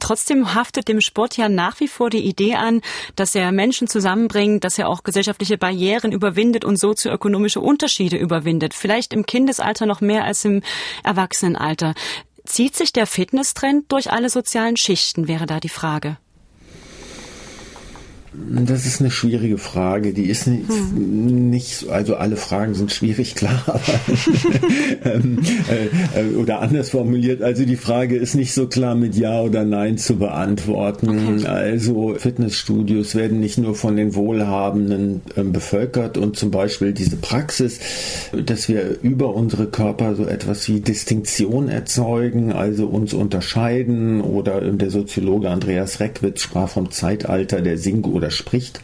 Trotzdem 0.00 0.54
haftet 0.54 0.88
dem 0.88 1.00
Sport 1.00 1.36
ja 1.36 1.48
nach 1.48 1.78
wie 1.80 1.88
vor 1.88 2.10
die 2.10 2.26
Idee 2.26 2.54
an, 2.54 2.80
dass 3.16 3.34
er 3.34 3.52
Menschen 3.52 3.86
zusammenbringt, 3.86 4.64
dass 4.64 4.78
er 4.78 4.88
auch 4.88 5.02
gesellschaftliche 5.02 5.58
Barrieren 5.58 6.12
überwindet 6.12 6.64
und 6.64 6.76
sozioökonomische 6.76 7.60
Unterschiede 7.60 8.16
überwindet. 8.16 8.74
Vielleicht 8.74 9.12
im 9.12 9.26
Kindesalter 9.26 9.86
noch 9.86 10.00
mehr 10.00 10.24
als 10.24 10.44
im 10.44 10.62
Erwachsenenalter. 11.04 11.94
Zieht 12.44 12.74
sich 12.74 12.92
der 12.92 13.06
Fitnesstrend 13.06 13.92
durch 13.92 14.10
alle 14.10 14.30
sozialen 14.30 14.76
Schichten, 14.76 15.28
wäre 15.28 15.46
da 15.46 15.60
die 15.60 15.68
Frage. 15.68 16.16
Das 18.34 18.86
ist 18.86 19.00
eine 19.00 19.10
schwierige 19.10 19.58
Frage. 19.58 20.14
Die 20.14 20.24
ist 20.24 20.46
nicht, 20.46 20.66
hm. 20.68 21.50
nicht 21.50 21.88
also 21.88 22.16
alle 22.16 22.36
Fragen 22.36 22.74
sind 22.74 22.90
schwierig, 22.90 23.34
klar, 23.42 23.62
aber 23.66 23.80
ähm, 25.04 25.40
äh, 25.70 26.20
äh, 26.20 26.34
oder 26.36 26.60
anders 26.60 26.90
formuliert, 26.90 27.42
also 27.42 27.64
die 27.64 27.76
Frage 27.76 28.16
ist 28.16 28.34
nicht 28.34 28.54
so 28.54 28.68
klar 28.68 28.94
mit 28.94 29.16
Ja 29.16 29.42
oder 29.42 29.64
Nein 29.64 29.98
zu 29.98 30.16
beantworten. 30.16 31.40
Okay. 31.40 31.46
Also 31.46 32.14
Fitnessstudios 32.16 33.14
werden 33.14 33.40
nicht 33.40 33.58
nur 33.58 33.74
von 33.74 33.96
den 33.96 34.14
Wohlhabenden 34.14 35.20
äh, 35.36 35.42
bevölkert 35.42 36.16
und 36.16 36.36
zum 36.36 36.50
Beispiel 36.50 36.92
diese 36.92 37.16
Praxis, 37.16 37.80
dass 38.46 38.68
wir 38.68 38.96
über 39.02 39.34
unsere 39.34 39.66
Körper 39.66 40.14
so 40.14 40.24
etwas 40.24 40.66
wie 40.68 40.80
Distinktion 40.80 41.68
erzeugen, 41.68 42.52
also 42.52 42.86
uns 42.86 43.12
unterscheiden 43.12 44.22
oder 44.22 44.60
der 44.60 44.90
Soziologe 44.90 45.50
Andreas 45.50 46.00
Reckwitz 46.00 46.40
sprach 46.40 46.70
vom 46.70 46.90
Zeitalter 46.90 47.60
der 47.60 47.76
Singular 47.76 48.21
oder 48.22 48.30
spricht, 48.30 48.80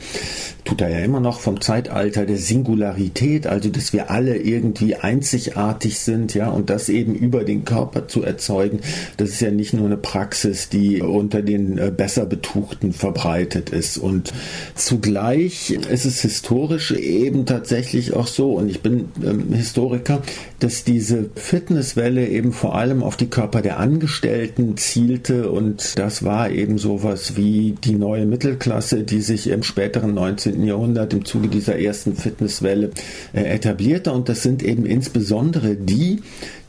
tut 0.64 0.80
er 0.82 0.90
ja 0.90 0.98
immer 0.98 1.20
noch 1.20 1.40
vom 1.40 1.60
Zeitalter 1.60 2.26
der 2.26 2.36
Singularität, 2.36 3.46
also 3.46 3.70
dass 3.70 3.92
wir 3.92 4.10
alle 4.10 4.36
irgendwie 4.36 4.96
einzigartig 4.96 5.98
sind, 5.98 6.34
ja, 6.34 6.50
und 6.50 6.68
das 6.68 6.88
eben 6.88 7.14
über 7.14 7.44
den 7.44 7.64
Körper 7.64 8.06
zu 8.06 8.22
erzeugen, 8.22 8.80
das 9.16 9.30
ist 9.30 9.40
ja 9.40 9.50
nicht 9.50 9.72
nur 9.72 9.86
eine 9.86 9.96
Praxis, 9.96 10.68
die 10.68 11.00
unter 11.00 11.40
den 11.40 11.78
äh, 11.78 11.90
besser 11.90 12.26
Betuchten 12.26 12.92
verbreitet 12.92 13.70
ist. 13.70 13.96
Und 13.96 14.34
zugleich 14.74 15.70
ist 15.70 16.04
es 16.04 16.20
historisch 16.20 16.90
eben 16.90 17.46
tatsächlich 17.46 18.14
auch 18.14 18.26
so, 18.26 18.52
und 18.54 18.68
ich 18.68 18.82
bin 18.82 19.08
ähm, 19.24 19.52
Historiker, 19.52 20.20
dass 20.58 20.84
diese 20.84 21.30
Fitnesswelle 21.36 22.28
eben 22.28 22.52
vor 22.52 22.74
allem 22.74 23.02
auf 23.02 23.16
die 23.16 23.30
Körper 23.30 23.62
der 23.62 23.78
Angestellten 23.78 24.76
zielte 24.76 25.50
und 25.50 25.98
das 25.98 26.24
war 26.24 26.50
eben 26.50 26.76
sowas 26.76 27.36
wie 27.36 27.76
die 27.84 27.94
neue 27.94 28.26
Mittelklasse, 28.26 29.04
die 29.04 29.20
sich 29.28 29.46
im 29.46 29.62
späteren 29.62 30.14
19. 30.14 30.64
Jahrhundert 30.64 31.12
im 31.12 31.24
Zuge 31.24 31.46
dieser 31.46 31.78
ersten 31.78 32.16
Fitnesswelle 32.16 32.90
äh, 33.32 33.44
etablierte. 33.44 34.10
Und 34.10 34.28
das 34.28 34.42
sind 34.42 34.64
eben 34.64 34.84
insbesondere 34.84 35.76
die, 35.76 36.22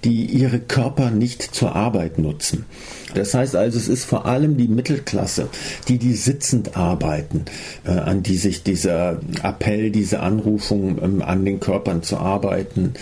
die 0.03 0.25
ihre 0.25 0.59
Körper 0.59 1.11
nicht 1.11 1.41
zur 1.41 1.75
Arbeit 1.75 2.19
nutzen. 2.19 2.65
Das 3.15 3.33
heißt 3.33 3.55
also, 3.55 3.77
es 3.77 3.87
ist 3.87 4.05
vor 4.05 4.25
allem 4.25 4.55
die 4.55 4.67
Mittelklasse, 4.67 5.49
die 5.87 5.97
die 5.97 6.13
sitzend 6.13 6.77
arbeiten, 6.77 7.45
äh, 7.85 7.91
an 7.91 8.23
die 8.23 8.37
sich 8.37 8.63
dieser 8.63 9.19
Appell, 9.43 9.91
diese 9.91 10.19
Anrufung 10.19 10.99
ähm, 11.01 11.21
an 11.21 11.43
den 11.43 11.59
Körpern 11.59 12.03
zu 12.03 12.17
arbeiten 12.17 12.93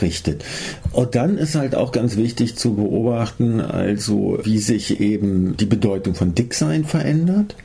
richtet. 0.00 0.44
Und 0.92 1.14
dann 1.14 1.36
ist 1.36 1.56
halt 1.56 1.74
auch 1.74 1.92
ganz 1.92 2.16
wichtig 2.16 2.56
zu 2.56 2.74
beobachten, 2.74 3.60
also 3.60 4.38
wie 4.44 4.58
sich 4.58 5.00
eben 5.00 5.56
die 5.56 5.66
Bedeutung 5.66 6.14
von 6.14 6.34
Dicksein 6.34 6.84
verändert. 6.84 7.56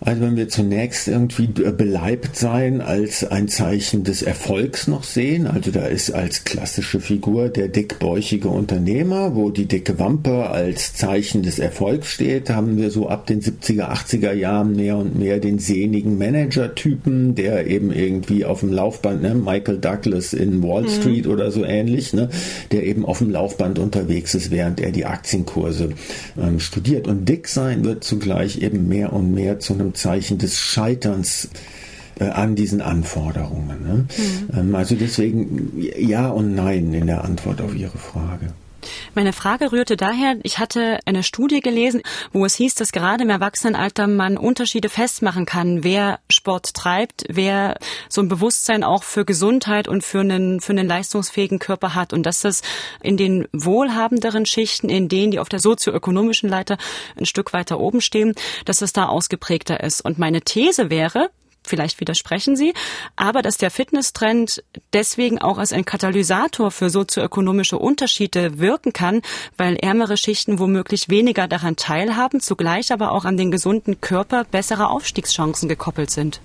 Also 0.00 0.22
wenn 0.22 0.36
wir 0.36 0.48
zunächst 0.48 1.08
irgendwie 1.08 1.46
beleibt 1.46 2.36
sein 2.36 2.80
als 2.80 3.24
ein 3.24 3.48
Zeichen 3.48 4.04
des 4.04 4.22
Erfolgs 4.22 4.86
noch 4.86 5.04
sehen, 5.04 5.46
also 5.46 5.70
da 5.70 5.86
ist 5.86 6.10
als 6.10 6.44
klassische 6.44 7.00
Figur 7.00 7.48
der 7.48 7.68
dickbäuchige 7.68 8.48
Unternehmer, 8.48 9.34
wo 9.34 9.50
die 9.50 9.66
dicke 9.66 9.98
Wampe 9.98 10.50
als 10.50 10.94
Zeichen 10.94 11.42
des 11.42 11.58
Erfolgs 11.58 12.08
steht, 12.08 12.50
haben 12.50 12.76
wir 12.76 12.90
so 12.90 13.08
ab 13.08 13.26
den 13.26 13.40
70er, 13.40 13.90
80er 13.90 14.32
Jahren 14.32 14.76
mehr 14.76 14.96
und 14.96 15.18
mehr 15.18 15.38
den 15.38 15.58
sehnigen 15.58 16.18
Manager-Typen, 16.18 17.34
der 17.34 17.66
eben 17.66 17.90
irgendwie 17.90 18.44
auf 18.44 18.60
dem 18.60 18.72
Laufband, 18.72 19.22
ne, 19.22 19.34
Michael 19.34 19.78
Douglas 19.78 20.32
in 20.34 20.62
Wall 20.62 20.82
mhm. 20.82 20.88
Street 20.88 21.26
mhm. 21.26 21.32
oder 21.32 21.50
so 21.50 21.64
ähnlich, 21.64 22.12
ne, 22.12 22.28
der 22.72 22.84
eben 22.84 23.06
auf 23.06 23.18
dem 23.18 23.30
Laufband 23.30 23.78
unterwegs 23.78 24.34
ist, 24.34 24.50
während 24.50 24.80
er 24.80 24.92
die 24.92 25.06
Aktienkurse 25.06 25.90
ähm, 26.40 26.60
studiert. 26.60 27.08
Und 27.08 27.28
dick 27.28 27.48
sein 27.48 27.84
wird 27.84 28.04
zugleich 28.04 28.60
eben 28.60 28.88
mehr 28.88 29.12
und 29.12 29.32
mehr 29.32 29.60
zu 29.60 29.74
einem 29.74 29.83
Zeichen 29.92 30.38
des 30.38 30.58
Scheiterns 30.58 31.50
äh, 32.18 32.24
an 32.24 32.54
diesen 32.54 32.80
Anforderungen. 32.80 33.82
Ne? 33.82 33.94
Mhm. 34.16 34.58
Ähm, 34.58 34.74
also 34.74 34.94
deswegen 34.94 35.72
ja 35.98 36.28
und 36.28 36.54
nein 36.54 36.94
in 36.94 37.06
der 37.06 37.24
Antwort 37.24 37.60
auf 37.60 37.74
Ihre 37.74 37.98
Frage. 37.98 38.54
Meine 39.14 39.32
Frage 39.32 39.72
rührte 39.72 39.96
daher, 39.96 40.36
ich 40.42 40.58
hatte 40.58 40.98
eine 41.06 41.22
Studie 41.22 41.60
gelesen, 41.60 42.02
wo 42.32 42.44
es 42.44 42.54
hieß, 42.54 42.74
dass 42.74 42.92
gerade 42.92 43.24
im 43.24 43.30
Erwachsenenalter 43.30 44.06
man 44.06 44.36
Unterschiede 44.36 44.88
festmachen 44.88 45.46
kann, 45.46 45.84
wer 45.84 46.20
Sport 46.30 46.74
treibt, 46.74 47.24
wer 47.28 47.76
so 48.08 48.20
ein 48.20 48.28
Bewusstsein 48.28 48.84
auch 48.84 49.02
für 49.02 49.24
Gesundheit 49.24 49.88
und 49.88 50.04
für 50.04 50.20
einen, 50.20 50.60
für 50.60 50.72
einen 50.72 50.86
leistungsfähigen 50.86 51.58
Körper 51.58 51.94
hat 51.94 52.12
und 52.12 52.24
dass 52.24 52.40
das 52.40 52.62
in 53.02 53.16
den 53.16 53.46
wohlhabenderen 53.52 54.46
Schichten, 54.46 54.88
in 54.88 55.08
denen, 55.08 55.30
die 55.30 55.38
auf 55.38 55.48
der 55.48 55.60
sozioökonomischen 55.60 56.48
Leiter 56.48 56.78
ein 57.16 57.26
Stück 57.26 57.52
weiter 57.52 57.80
oben 57.80 58.00
stehen, 58.00 58.34
dass 58.64 58.82
es 58.82 58.92
da 58.92 59.06
ausgeprägter 59.06 59.82
ist. 59.82 60.00
Und 60.00 60.18
meine 60.18 60.42
These 60.42 60.90
wäre, 60.90 61.30
vielleicht 61.64 62.00
widersprechen 62.00 62.56
Sie, 62.56 62.74
aber 63.16 63.42
dass 63.42 63.56
der 63.56 63.70
Fitnesstrend 63.70 64.62
deswegen 64.92 65.40
auch 65.40 65.58
als 65.58 65.72
ein 65.72 65.84
Katalysator 65.84 66.70
für 66.70 66.90
sozioökonomische 66.90 67.78
Unterschiede 67.78 68.58
wirken 68.58 68.92
kann, 68.92 69.22
weil 69.56 69.76
ärmere 69.76 70.16
Schichten 70.16 70.58
womöglich 70.58 71.08
weniger 71.08 71.48
daran 71.48 71.76
teilhaben, 71.76 72.40
zugleich 72.40 72.92
aber 72.92 73.12
auch 73.12 73.24
an 73.24 73.36
den 73.36 73.50
gesunden 73.50 74.00
Körper 74.00 74.44
bessere 74.44 74.88
Aufstiegschancen 74.88 75.68
gekoppelt 75.68 76.10
sind. 76.10 76.40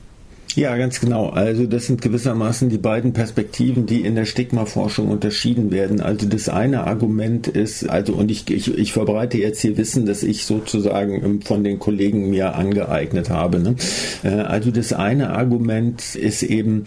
Ja, 0.55 0.75
ganz 0.77 0.99
genau. 0.99 1.29
Also 1.29 1.67
das 1.67 1.85
sind 1.85 2.01
gewissermaßen 2.01 2.69
die 2.69 2.79
beiden 2.79 3.13
Perspektiven, 3.13 3.85
die 3.85 4.01
in 4.01 4.15
der 4.15 4.25
Stigmaforschung 4.25 5.07
unterschieden 5.09 5.71
werden. 5.71 6.01
Also 6.01 6.27
das 6.27 6.49
eine 6.49 6.87
Argument 6.87 7.47
ist, 7.47 7.87
also 7.87 8.13
und 8.13 8.31
ich, 8.31 8.49
ich, 8.49 8.75
ich 8.75 8.91
verbreite 8.91 9.37
jetzt 9.37 9.61
hier 9.61 9.77
Wissen, 9.77 10.07
dass 10.07 10.23
ich 10.23 10.45
sozusagen 10.45 11.23
ähm, 11.23 11.41
von 11.43 11.63
den 11.63 11.77
Kollegen 11.77 12.31
mir 12.31 12.55
angeeignet 12.55 13.29
habe. 13.29 13.59
Ne? 13.59 13.75
Äh, 14.23 14.29
also 14.29 14.71
das 14.71 14.91
eine 14.91 15.29
Argument 15.29 16.15
ist 16.15 16.41
eben, 16.41 16.85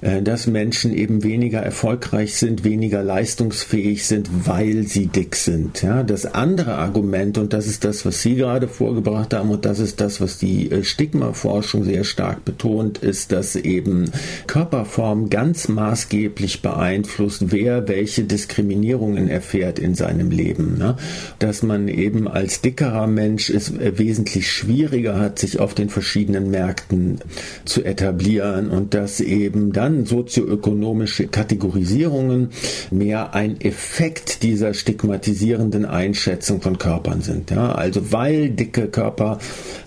dass 0.00 0.46
Menschen 0.46 0.92
eben 0.92 1.22
weniger 1.22 1.60
erfolgreich 1.60 2.34
sind, 2.36 2.64
weniger 2.64 3.02
leistungsfähig 3.02 4.06
sind, 4.06 4.28
weil 4.46 4.86
sie 4.86 5.06
dick 5.06 5.36
sind. 5.36 5.82
Ja, 5.82 6.02
das 6.02 6.26
andere 6.26 6.74
Argument, 6.74 7.38
und 7.38 7.52
das 7.52 7.66
ist 7.66 7.84
das, 7.84 8.04
was 8.04 8.22
Sie 8.22 8.36
gerade 8.36 8.68
vorgebracht 8.68 9.34
haben, 9.34 9.50
und 9.50 9.64
das 9.64 9.78
ist 9.78 10.00
das, 10.00 10.20
was 10.20 10.38
die 10.38 10.70
äh, 10.70 10.84
Stigmaforschung 10.84 11.84
sehr 11.84 12.04
stark 12.04 12.44
betont, 12.44 12.98
ist, 12.98 13.32
dass 13.32 13.56
eben 13.56 14.10
Körperform 14.46 15.30
ganz 15.30 15.68
maßgeblich 15.68 16.62
beeinflusst, 16.62 17.50
wer 17.50 17.88
welche 17.88 18.24
Diskriminierungen 18.24 19.28
erfährt 19.28 19.78
in 19.78 19.94
seinem 19.94 20.30
Leben. 20.30 20.78
Ne? 20.78 20.96
Dass 21.38 21.62
man 21.62 21.88
eben 21.88 22.28
als 22.28 22.60
dickerer 22.60 23.06
Mensch 23.06 23.50
es 23.50 23.70
äh, 23.70 23.98
wesentlich 23.98 24.50
schwieriger 24.50 25.18
hat, 25.18 25.38
sich 25.38 25.58
auf 25.58 25.74
den 25.74 25.88
verschiedenen 25.88 26.50
Märkten 26.50 27.18
zu 27.64 27.84
etablieren 27.84 28.70
und 28.70 28.94
dass 28.94 29.20
eben 29.20 29.72
dann 29.72 29.87
dann 29.88 30.04
sozioökonomische 30.04 31.28
Kategorisierungen 31.28 32.50
mehr 32.90 33.34
ein 33.34 33.58
Effekt 33.60 34.42
dieser 34.42 34.74
stigmatisierenden 34.74 35.86
Einschätzung 35.86 36.60
von 36.60 36.78
Körpern 36.78 37.22
sind. 37.22 37.50
Ja, 37.50 37.72
also 37.72 38.12
weil 38.12 38.50
dicke 38.50 38.88
Körper 38.88 39.38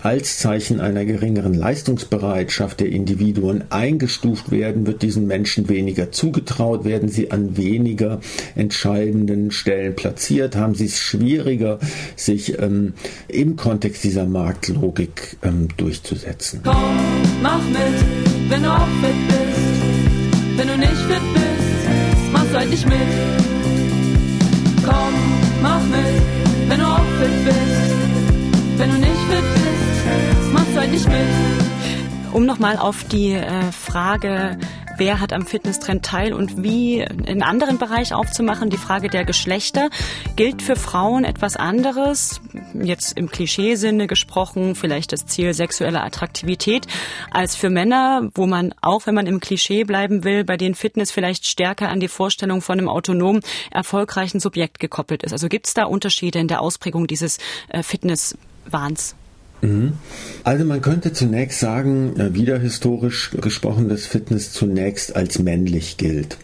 als 0.02 0.38
Zeichen 0.38 0.80
einer 0.80 1.04
geringeren 1.04 1.54
Leistungsbereitschaft 1.54 2.80
der 2.80 2.88
Individuen 2.88 3.64
eingestuft 3.70 4.50
werden, 4.50 4.86
wird 4.86 5.02
diesen 5.02 5.28
Menschen 5.28 5.68
weniger 5.68 6.10
zugetraut, 6.10 6.84
werden 6.84 7.08
sie 7.08 7.30
an 7.30 7.56
weniger 7.56 8.20
entscheidenden 8.56 9.52
Stellen 9.52 9.94
platziert, 9.94 10.56
haben 10.56 10.74
sie 10.74 10.86
es 10.86 10.98
schwieriger, 10.98 11.78
sich 12.16 12.58
ähm, 12.58 12.94
im 13.28 13.54
Kontext 13.54 14.02
dieser 14.02 14.26
Marktlogik 14.26 15.36
ähm, 15.44 15.68
durchzusetzen. 15.76 16.60
Komm, 16.64 16.74
mach 17.40 17.62
mit, 17.68 18.50
wenn 18.50 18.62
du 18.64 18.68
auch 18.68 18.88
fit 19.00 19.28
bist. 19.28 19.51
Wenn 20.56 20.68
du 20.68 20.76
nicht 20.76 20.92
fit 20.92 21.22
bist, 21.34 22.32
machst 22.32 22.52
du 22.52 22.58
halt 22.58 22.70
nicht 22.70 22.86
mit. 22.86 22.98
Komm, 24.84 25.14
mach 25.62 25.80
mit, 25.82 26.68
wenn 26.68 26.78
du 26.78 26.86
auch 26.86 27.04
fit 27.18 27.44
bist. 27.44 28.76
Wenn 28.76 28.90
du 28.90 28.98
nicht 28.98 29.22
fit 29.30 29.44
bist, 29.54 30.52
machst 30.52 30.68
du 30.74 30.80
halt 30.80 30.92
nicht 30.92 31.08
mit. 31.08 32.32
Um 32.32 32.46
nochmal 32.46 32.76
auf 32.76 33.04
die 33.04 33.32
äh, 33.32 33.72
Frage 33.72 34.58
wer 34.96 35.20
hat 35.20 35.32
am 35.32 35.46
Fitnesstrend 35.46 36.04
teil 36.04 36.32
und 36.32 36.62
wie 36.62 37.00
in 37.00 37.42
anderen 37.42 37.78
Bereich 37.78 38.14
aufzumachen. 38.14 38.70
Die 38.70 38.76
Frage 38.76 39.08
der 39.08 39.24
Geschlechter 39.24 39.90
gilt 40.36 40.62
für 40.62 40.76
Frauen 40.76 41.24
etwas 41.24 41.56
anderes, 41.56 42.40
jetzt 42.74 43.16
im 43.16 43.30
Klischeesinne 43.30 44.06
gesprochen, 44.06 44.74
vielleicht 44.74 45.12
das 45.12 45.26
Ziel 45.26 45.54
sexuelle 45.54 46.02
Attraktivität, 46.02 46.86
als 47.30 47.56
für 47.56 47.70
Männer, 47.70 48.30
wo 48.34 48.46
man 48.46 48.74
auch, 48.80 49.06
wenn 49.06 49.14
man 49.14 49.26
im 49.26 49.40
Klischee 49.40 49.84
bleiben 49.84 50.24
will, 50.24 50.44
bei 50.44 50.56
den 50.56 50.74
Fitness 50.74 51.10
vielleicht 51.10 51.46
stärker 51.46 51.88
an 51.88 52.00
die 52.00 52.08
Vorstellung 52.08 52.60
von 52.60 52.78
einem 52.78 52.88
autonom 52.88 53.40
erfolgreichen 53.70 54.40
Subjekt 54.40 54.78
gekoppelt 54.78 55.22
ist. 55.22 55.32
Also 55.32 55.48
gibt 55.48 55.66
es 55.66 55.74
da 55.74 55.84
Unterschiede 55.84 56.38
in 56.38 56.48
der 56.48 56.60
Ausprägung 56.60 57.06
dieses 57.06 57.38
äh, 57.68 57.82
Fitnesswahns? 57.82 59.16
Mhm. 59.62 59.94
Also 60.44 60.64
man 60.64 60.82
könnte 60.82 61.12
zunächst 61.12 61.60
sagen, 61.60 62.18
äh, 62.18 62.34
wieder 62.34 62.58
historisch 62.58 63.30
gesprochen, 63.40 63.88
dass 63.88 64.06
Fitness 64.06 64.52
zunächst 64.52 65.16
als 65.16 65.38
männlich 65.38 65.96
gilt. 65.96 66.36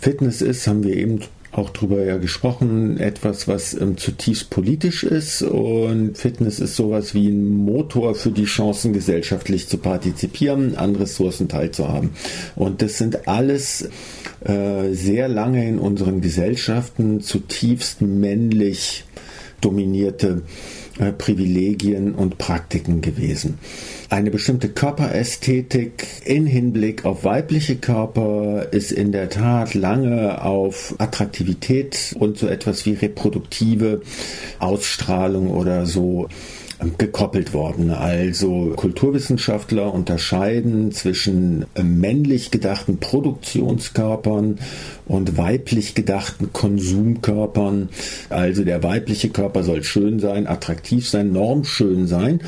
Fitness 0.00 0.42
ist, 0.42 0.66
haben 0.66 0.82
wir 0.82 0.96
eben 0.96 1.20
auch 1.52 1.68
drüber 1.68 2.02
ja 2.02 2.16
gesprochen, 2.16 2.98
etwas, 2.98 3.46
was 3.46 3.74
ähm, 3.74 3.98
zutiefst 3.98 4.48
politisch 4.48 5.04
ist 5.04 5.42
und 5.42 6.16
Fitness 6.16 6.60
ist 6.60 6.76
sowas 6.76 7.12
wie 7.12 7.28
ein 7.28 7.46
Motor 7.46 8.14
für 8.14 8.30
die 8.30 8.46
Chancen, 8.46 8.94
gesellschaftlich 8.94 9.68
zu 9.68 9.76
partizipieren, 9.76 10.76
an 10.76 10.96
Ressourcen 10.96 11.48
teilzuhaben. 11.48 12.10
Und 12.56 12.80
das 12.80 12.96
sind 12.96 13.28
alles 13.28 13.86
äh, 14.40 14.92
sehr 14.92 15.28
lange 15.28 15.68
in 15.68 15.78
unseren 15.78 16.22
Gesellschaften 16.22 17.20
zutiefst 17.20 18.00
männlich 18.00 19.04
dominierte 19.60 20.28
äh, 20.28 20.81
Privilegien 21.18 22.14
und 22.14 22.38
Praktiken 22.38 23.00
gewesen. 23.00 23.58
Eine 24.10 24.30
bestimmte 24.30 24.68
Körperästhetik 24.68 26.06
in 26.24 26.46
Hinblick 26.46 27.04
auf 27.04 27.24
weibliche 27.24 27.76
Körper 27.76 28.66
ist 28.72 28.92
in 28.92 29.12
der 29.12 29.30
Tat 29.30 29.74
lange 29.74 30.42
auf 30.42 30.94
Attraktivität 30.98 32.14
und 32.18 32.38
so 32.38 32.46
etwas 32.46 32.84
wie 32.84 32.92
reproduktive 32.92 34.02
Ausstrahlung 34.58 35.50
oder 35.50 35.86
so 35.86 36.28
gekoppelt 36.98 37.52
worden. 37.52 37.90
Also 37.90 38.72
Kulturwissenschaftler 38.76 39.92
unterscheiden 39.92 40.92
zwischen 40.92 41.66
männlich 41.80 42.50
gedachten 42.50 42.98
Produktionskörpern 42.98 44.58
und 45.06 45.36
weiblich 45.36 45.94
gedachten 45.94 46.52
Konsumkörpern. 46.52 47.88
Also 48.30 48.64
der 48.64 48.82
weibliche 48.82 49.30
Körper 49.30 49.62
soll 49.62 49.82
schön 49.84 50.18
sein, 50.18 50.46
attraktiv 50.46 51.08
sein, 51.08 51.32
normschön 51.32 52.06
sein, 52.06 52.40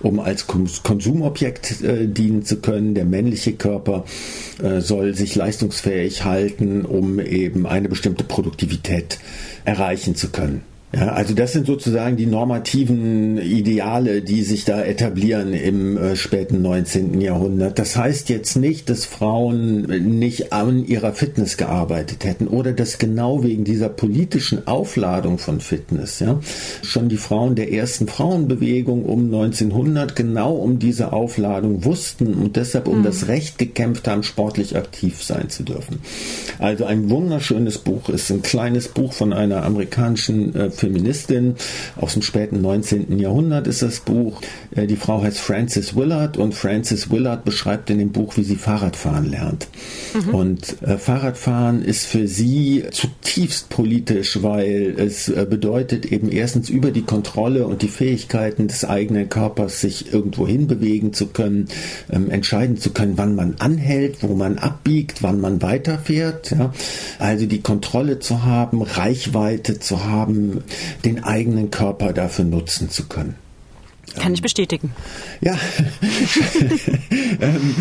um 0.00 0.20
als 0.20 0.46
Konsumobjekt 0.46 1.82
äh, 1.82 2.06
dienen 2.06 2.44
zu 2.44 2.56
können. 2.56 2.94
Der 2.94 3.04
männliche 3.04 3.52
Körper 3.52 4.04
äh, 4.62 4.80
soll 4.80 5.14
sich 5.14 5.34
leistungsfähig 5.34 6.24
halten, 6.24 6.84
um 6.84 7.18
eben 7.20 7.66
eine 7.66 7.88
bestimmte 7.88 8.24
Produktivität 8.24 9.18
erreichen 9.64 10.14
zu 10.14 10.30
können. 10.30 10.69
Ja, 10.92 11.12
also 11.12 11.34
das 11.34 11.52
sind 11.52 11.66
sozusagen 11.66 12.16
die 12.16 12.26
normativen 12.26 13.38
Ideale, 13.38 14.22
die 14.22 14.42
sich 14.42 14.64
da 14.64 14.82
etablieren 14.82 15.54
im 15.54 15.96
äh, 15.96 16.16
späten 16.16 16.62
19. 16.62 17.20
Jahrhundert. 17.20 17.78
Das 17.78 17.96
heißt 17.96 18.28
jetzt 18.28 18.56
nicht, 18.56 18.90
dass 18.90 19.04
Frauen 19.04 19.82
nicht 20.18 20.52
an 20.52 20.84
ihrer 20.84 21.12
Fitness 21.12 21.56
gearbeitet 21.56 22.24
hätten 22.24 22.48
oder 22.48 22.72
dass 22.72 22.98
genau 22.98 23.44
wegen 23.44 23.62
dieser 23.62 23.88
politischen 23.88 24.66
Aufladung 24.66 25.38
von 25.38 25.60
Fitness, 25.60 26.18
ja, 26.18 26.40
schon 26.82 27.08
die 27.08 27.18
Frauen 27.18 27.54
der 27.54 27.72
ersten 27.72 28.08
Frauenbewegung 28.08 29.04
um 29.04 29.26
1900 29.26 30.16
genau 30.16 30.54
um 30.54 30.80
diese 30.80 31.12
Aufladung 31.12 31.84
wussten 31.84 32.34
und 32.34 32.56
deshalb 32.56 32.88
um 32.88 32.98
mhm. 32.98 33.04
das 33.04 33.28
Recht 33.28 33.58
gekämpft 33.58 34.08
haben, 34.08 34.24
sportlich 34.24 34.76
aktiv 34.76 35.22
sein 35.22 35.50
zu 35.50 35.62
dürfen. 35.62 36.00
Also 36.58 36.84
ein 36.84 37.10
wunderschönes 37.10 37.78
Buch 37.78 38.08
ist 38.08 38.28
ein 38.32 38.42
kleines 38.42 38.88
Buch 38.88 39.12
von 39.12 39.32
einer 39.32 39.62
amerikanischen 39.62 40.52
äh, 40.56 40.70
Feministin 40.80 41.56
aus 41.96 42.14
dem 42.14 42.22
späten 42.22 42.60
19. 42.60 43.18
Jahrhundert 43.18 43.66
ist 43.66 43.82
das 43.82 44.00
Buch. 44.00 44.40
Äh, 44.74 44.86
die 44.86 44.96
Frau 44.96 45.22
heißt 45.22 45.38
Frances 45.38 45.94
Willard 45.94 46.36
und 46.36 46.54
Frances 46.54 47.10
Willard 47.10 47.44
beschreibt 47.44 47.90
in 47.90 47.98
dem 47.98 48.12
Buch, 48.12 48.36
wie 48.36 48.42
sie 48.42 48.56
Fahrradfahren 48.56 49.30
lernt. 49.30 49.68
Mhm. 50.14 50.34
Und 50.34 50.82
äh, 50.82 50.96
Fahrradfahren 50.96 51.82
ist 51.82 52.06
für 52.06 52.26
sie 52.26 52.84
zutiefst 52.90 53.68
politisch, 53.68 54.42
weil 54.42 54.94
es 54.96 55.28
äh, 55.28 55.46
bedeutet 55.48 56.06
eben 56.06 56.30
erstens 56.30 56.70
über 56.70 56.90
die 56.90 57.02
Kontrolle 57.02 57.66
und 57.66 57.82
die 57.82 57.88
Fähigkeiten 57.88 58.68
des 58.68 58.84
eigenen 58.84 59.28
Körpers 59.28 59.80
sich 59.80 60.12
irgendwo 60.12 60.46
hinbewegen 60.46 61.12
zu 61.12 61.26
können, 61.26 61.68
ähm, 62.10 62.30
entscheiden 62.30 62.78
zu 62.78 62.90
können, 62.90 63.16
wann 63.16 63.34
man 63.34 63.56
anhält, 63.58 64.22
wo 64.22 64.34
man 64.34 64.58
abbiegt, 64.58 65.22
wann 65.22 65.40
man 65.40 65.62
weiterfährt. 65.62 66.52
Ja? 66.52 66.72
Also 67.18 67.46
die 67.46 67.60
Kontrolle 67.60 68.18
zu 68.18 68.44
haben, 68.44 68.82
Reichweite 68.82 69.78
zu 69.78 70.04
haben, 70.04 70.62
den 71.04 71.24
eigenen 71.24 71.70
Körper 71.70 72.12
dafür 72.12 72.44
nutzen 72.44 72.90
zu 72.90 73.06
können. 73.08 73.36
Kann 74.18 74.34
ich 74.34 74.42
bestätigen. 74.42 74.92
Ja, 75.40 75.54
ähm, 77.40 77.74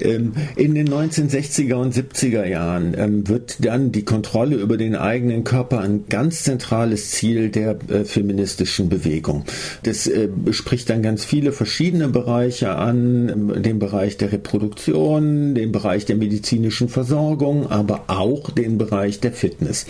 ähm, 0.00 0.32
in 0.56 0.74
den 0.74 0.88
1960er 0.88 1.74
und 1.74 1.94
70er 1.94 2.44
Jahren 2.44 2.94
ähm, 2.98 3.28
wird 3.28 3.64
dann 3.64 3.90
die 3.90 4.04
Kontrolle 4.04 4.56
über 4.56 4.76
den 4.76 4.94
eigenen 4.94 5.44
Körper 5.44 5.80
ein 5.80 6.04
ganz 6.08 6.42
zentrales 6.42 7.10
Ziel 7.10 7.48
der 7.48 7.78
äh, 7.88 8.04
feministischen 8.04 8.88
Bewegung. 8.88 9.44
Das 9.82 10.06
äh, 10.06 10.28
spricht 10.50 10.90
dann 10.90 11.02
ganz 11.02 11.24
viele 11.24 11.52
verschiedene 11.52 12.08
Bereiche 12.08 12.76
an, 12.76 13.62
den 13.62 13.78
Bereich 13.78 14.18
der 14.18 14.32
Reproduktion, 14.32 15.54
den 15.54 15.72
Bereich 15.72 16.04
der 16.04 16.16
medizinischen 16.16 16.88
Versorgung, 16.88 17.70
aber 17.70 18.04
auch 18.08 18.50
den 18.50 18.76
Bereich 18.76 19.20
der 19.20 19.32
Fitness. 19.32 19.86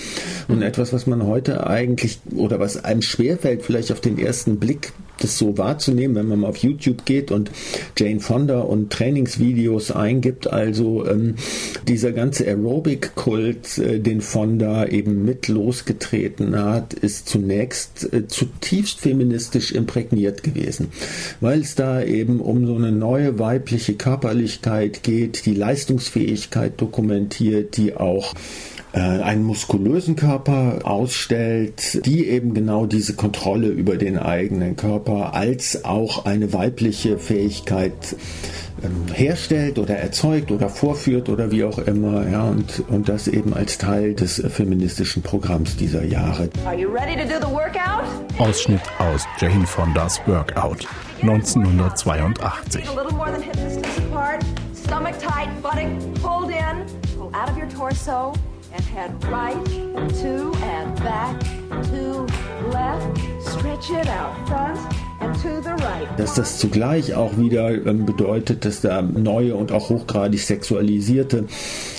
Und 0.47 0.63
etwas, 0.63 0.93
was 0.93 1.07
man 1.07 1.27
heute 1.27 1.67
eigentlich 1.67 2.21
oder 2.35 2.61
was 2.61 2.85
einem 2.85 3.03
schwerfällt, 3.03 3.63
vielleicht 3.63 3.91
auf 3.91 4.01
den 4.01 4.19
ersten 4.19 4.59
Blick 4.59 4.93
das 5.21 5.37
so 5.37 5.59
wahrzunehmen, 5.59 5.80
wenn 5.89 6.29
man 6.29 6.41
mal 6.41 6.49
auf 6.49 6.59
YouTube 6.59 7.05
geht 7.05 7.31
und 7.31 7.51
Jane 7.97 8.21
Fonda 8.21 8.61
und 8.61 8.91
Trainingsvideos 8.91 9.91
eingibt. 9.91 10.47
Also 10.51 11.07
ähm, 11.07 11.35
dieser 11.89 12.13
ganze 12.13 12.47
Aerobic-Kult, 12.47 13.79
äh, 13.79 13.99
den 14.01 14.21
Fonda 14.21 14.87
eben 14.87 15.25
mit 15.25 15.49
losgetreten 15.49 16.57
hat, 16.57 16.95
ist 16.95 17.29
zunächst 17.29 18.13
äh, 18.13 18.27
zutiefst 18.27 19.01
feministisch 19.01 19.73
imprägniert 19.73 20.43
gewesen, 20.43 20.89
weil 21.41 21.61
es 21.61 21.75
da 21.75 22.03
eben 22.03 22.41
um 22.41 22.67
so 22.67 22.75
eine 22.75 22.93
neue 22.93 23.39
weibliche 23.39 23.95
Körperlichkeit 23.95 25.03
geht, 25.03 25.47
die 25.47 25.55
Leistungsfähigkeit 25.55 26.81
dokumentiert, 26.81 27.77
die 27.77 27.95
auch 27.97 28.35
einen 28.99 29.45
muskulösen 29.45 30.17
Körper 30.17 30.81
ausstellt, 30.83 32.05
die 32.07 32.27
eben 32.29 32.55
genau 32.55 32.87
diese 32.87 33.15
Kontrolle 33.15 33.69
über 33.69 33.97
den 33.97 34.19
eigenen 34.19 34.77
Körper 34.77 35.35
als 35.35 35.85
auch 35.85 36.25
eine 36.25 36.53
weibliche 36.53 37.19
Fähigkeit 37.19 38.17
ähm, 38.83 39.15
herstellt 39.15 39.79
oder 39.79 39.97
erzeugt 39.97 40.51
oder 40.51 40.69
vorführt 40.69 41.29
oder 41.29 41.53
wie 41.53 41.63
auch 41.65 41.79
immer, 41.79 42.29
ja, 42.29 42.49
und, 42.49 42.83
und 42.89 43.09
das 43.09 43.29
eben 43.29 43.55
als 43.55 43.79
Teil 43.79 44.15
des 44.15 44.43
feministischen 44.49 45.23
Programms 45.23 45.77
dieser 45.77 46.05
Jahre. 46.05 46.49
Ausschnitt 48.39 48.81
aus 48.99 49.27
Jane 49.39 49.67
Fondas 49.67 50.21
Workout 50.27 50.87
1982. 51.23 52.85
Stomach 54.83 55.17
tight, 55.21 55.63
buttock 55.63 56.21
pulled 56.21 56.51
in, 56.51 56.85
pull 57.17 57.31
out 57.33 57.49
of 57.49 57.57
your 57.57 57.69
torso 57.69 58.35
and 58.73 58.85
head 58.85 59.25
right, 59.25 59.65
two 60.21 60.53
and 60.63 60.97
back, 61.03 61.41
two 61.91 62.27
left, 62.71 63.19
stretch 63.43 63.91
it 63.91 64.09
out, 64.09 64.49
front. 64.49 64.79
Dass 66.17 66.35
das 66.35 66.59
zugleich 66.59 67.15
auch 67.15 67.37
wieder 67.37 67.87
ähm, 67.87 68.07
bedeutet, 68.07 68.65
dass 68.65 68.81
da 68.81 69.03
neue 69.03 69.55
und 69.55 69.71
auch 69.71 69.91
hochgradig 69.91 70.41
sexualisierte 70.41 71.45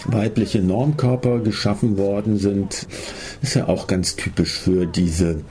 weibliche 0.06 0.60
Normkörper 0.60 1.40
geschaffen 1.40 1.98
worden 1.98 2.38
sind, 2.38 2.88
ist 3.42 3.56
ja 3.56 3.68
auch 3.68 3.88
ganz 3.88 4.16
typisch 4.16 4.58
für 4.58 4.86
diese 4.86 5.42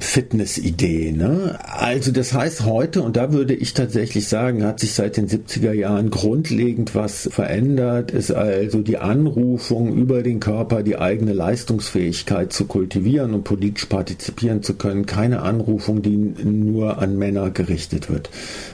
Fitnessidee. 0.00 1.12
Ne? 1.12 1.58
Also 1.62 2.12
das 2.12 2.32
heißt 2.32 2.64
heute, 2.64 3.02
und 3.02 3.16
da 3.16 3.32
würde 3.32 3.54
ich 3.54 3.74
tatsächlich 3.74 4.28
sagen, 4.28 4.64
hat 4.64 4.78
sich 4.80 4.94
seit 4.94 5.16
den 5.16 5.28
70er 5.28 5.72
Jahren 5.72 6.10
grundlegend 6.10 6.94
was 6.94 7.28
verändert, 7.32 8.12
ist 8.12 8.30
also 8.30 8.82
die 8.82 8.98
Anrufung 8.98 9.92
über 9.94 10.22
den 10.22 10.38
Körper, 10.38 10.82
die 10.82 10.96
eigene 10.96 11.32
Leistungsfähigkeit 11.32 12.52
zu 12.52 12.66
kultivieren 12.66 13.34
und 13.34 13.44
politisch 13.44 13.86
partizipieren 13.86 14.62
zu 14.62 14.74
können, 14.74 15.06
keine 15.06 15.42
Anrufung, 15.42 16.02
die 16.02 16.16
nur 16.16 16.98
an 16.98 17.18
Männer 17.18 17.50
gerichtet 17.50 18.10
wird, 18.10 18.30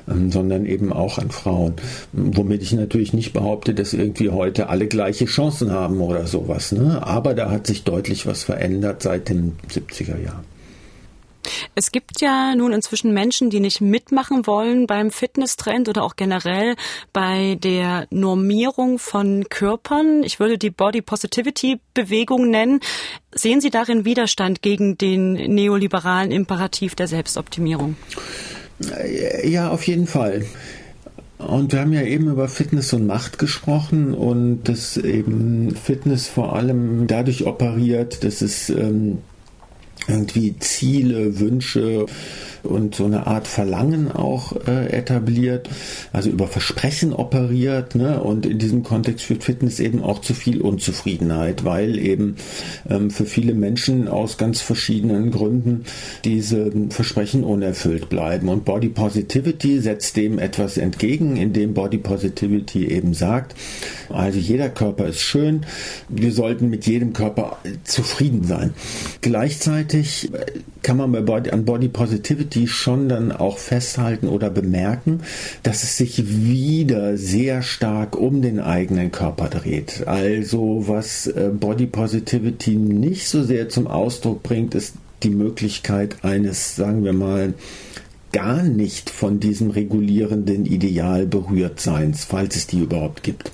ähm, 0.08 0.30
sondern 0.30 0.66
eben 0.66 0.92
auch 0.92 1.18
an 1.18 1.30
Frauen. 1.30 1.74
Womit 2.12 2.62
ich 2.62 2.72
natürlich 2.72 3.14
nicht 3.14 3.32
behaupte, 3.32 3.74
dass 3.74 3.94
irgendwie 3.94 4.28
heute 4.28 4.68
alle 4.68 4.86
gleiche 4.86 5.24
Chancen 5.24 5.70
haben 5.70 6.00
oder 6.00 6.26
sowas. 6.26 6.72
Ne? 6.72 7.00
Aber 7.06 7.34
da 7.34 7.50
hat 7.50 7.66
sich 7.66 7.84
deutlich 7.84 8.26
was 8.26 8.42
verändert 8.42 9.02
seit 9.02 9.30
den 9.30 9.56
70er 9.70 10.22
Jahren. 10.22 10.49
Es 11.74 11.92
gibt 11.92 12.20
ja 12.20 12.54
nun 12.54 12.72
inzwischen 12.72 13.12
Menschen, 13.12 13.50
die 13.50 13.60
nicht 13.60 13.80
mitmachen 13.80 14.46
wollen 14.46 14.86
beim 14.86 15.10
Fitnesstrend 15.10 15.88
oder 15.88 16.02
auch 16.02 16.16
generell 16.16 16.76
bei 17.12 17.56
der 17.62 18.06
Normierung 18.10 18.98
von 18.98 19.48
Körpern. 19.48 20.22
Ich 20.22 20.40
würde 20.40 20.58
die 20.58 20.70
Body 20.70 21.02
Positivity 21.02 21.80
Bewegung 21.94 22.50
nennen. 22.50 22.80
Sehen 23.32 23.60
Sie 23.60 23.70
darin 23.70 24.04
Widerstand 24.04 24.62
gegen 24.62 24.98
den 24.98 25.32
neoliberalen 25.32 26.30
Imperativ 26.30 26.94
der 26.94 27.06
Selbstoptimierung? 27.06 27.96
Ja, 29.44 29.70
auf 29.70 29.86
jeden 29.86 30.06
Fall. 30.06 30.44
Und 31.38 31.72
wir 31.72 31.80
haben 31.80 31.92
ja 31.92 32.02
eben 32.02 32.28
über 32.28 32.48
Fitness 32.48 32.92
und 32.92 33.06
Macht 33.06 33.38
gesprochen 33.38 34.12
und 34.12 34.64
dass 34.64 34.98
eben 34.98 35.74
Fitness 35.74 36.28
vor 36.28 36.54
allem 36.54 37.06
dadurch 37.06 37.46
operiert, 37.46 38.24
dass 38.24 38.42
es 38.42 38.68
ähm, 38.68 39.18
irgendwie 40.08 40.56
Ziele, 40.58 41.38
Wünsche 41.38 42.06
und 42.62 42.94
so 42.94 43.04
eine 43.04 43.26
Art 43.26 43.46
Verlangen 43.46 44.10
auch 44.10 44.52
äh, 44.66 44.88
etabliert, 44.90 45.68
also 46.12 46.30
über 46.30 46.46
Versprechen 46.46 47.12
operiert. 47.12 47.94
Ne? 47.94 48.20
Und 48.22 48.46
in 48.46 48.58
diesem 48.58 48.82
Kontext 48.82 49.26
führt 49.26 49.44
Fitness 49.44 49.80
eben 49.80 50.02
auch 50.02 50.20
zu 50.20 50.34
viel 50.34 50.60
Unzufriedenheit, 50.60 51.64
weil 51.64 51.98
eben 51.98 52.36
ähm, 52.88 53.10
für 53.10 53.26
viele 53.26 53.54
Menschen 53.54 54.08
aus 54.08 54.38
ganz 54.38 54.60
verschiedenen 54.60 55.30
Gründen 55.30 55.84
diese 56.24 56.70
Versprechen 56.90 57.44
unerfüllt 57.44 58.08
bleiben. 58.08 58.48
Und 58.48 58.64
Body 58.64 58.88
Positivity 58.88 59.80
setzt 59.80 60.16
dem 60.16 60.38
etwas 60.38 60.76
entgegen, 60.76 61.36
indem 61.36 61.74
Body 61.74 61.98
Positivity 61.98 62.88
eben 62.88 63.14
sagt, 63.14 63.54
also 64.08 64.38
jeder 64.38 64.68
Körper 64.68 65.06
ist 65.06 65.20
schön, 65.20 65.66
wir 66.08 66.32
sollten 66.32 66.70
mit 66.70 66.86
jedem 66.86 67.12
Körper 67.12 67.58
zufrieden 67.84 68.44
sein. 68.44 68.74
Gleichzeitig 69.20 70.30
kann 70.82 70.96
man 70.96 71.12
bei 71.12 71.20
Body, 71.20 71.50
an 71.50 71.64
Body 71.64 71.88
Positivity 71.88 72.49
schon 72.66 73.08
dann 73.08 73.32
auch 73.32 73.58
festhalten 73.58 74.28
oder 74.28 74.50
bemerken, 74.50 75.20
dass 75.62 75.82
es 75.82 75.96
sich 75.96 76.22
wieder 76.26 77.16
sehr 77.16 77.62
stark 77.62 78.16
um 78.16 78.42
den 78.42 78.60
eigenen 78.60 79.12
Körper 79.12 79.48
dreht. 79.48 80.06
Also 80.06 80.84
was 80.86 81.26
äh, 81.26 81.50
Body 81.52 81.86
Positivity 81.86 82.76
nicht 82.76 83.28
so 83.28 83.42
sehr 83.42 83.68
zum 83.68 83.86
Ausdruck 83.86 84.42
bringt, 84.42 84.74
ist 84.74 84.94
die 85.22 85.30
Möglichkeit 85.30 86.24
eines, 86.24 86.76
sagen 86.76 87.04
wir 87.04 87.12
mal, 87.12 87.54
gar 88.32 88.62
nicht 88.62 89.10
von 89.10 89.40
diesem 89.40 89.70
regulierenden 89.70 90.66
Ideal 90.66 91.26
berührt 91.26 91.80
Seins, 91.80 92.24
falls 92.24 92.56
es 92.56 92.66
die 92.66 92.80
überhaupt 92.80 93.22
gibt, 93.22 93.50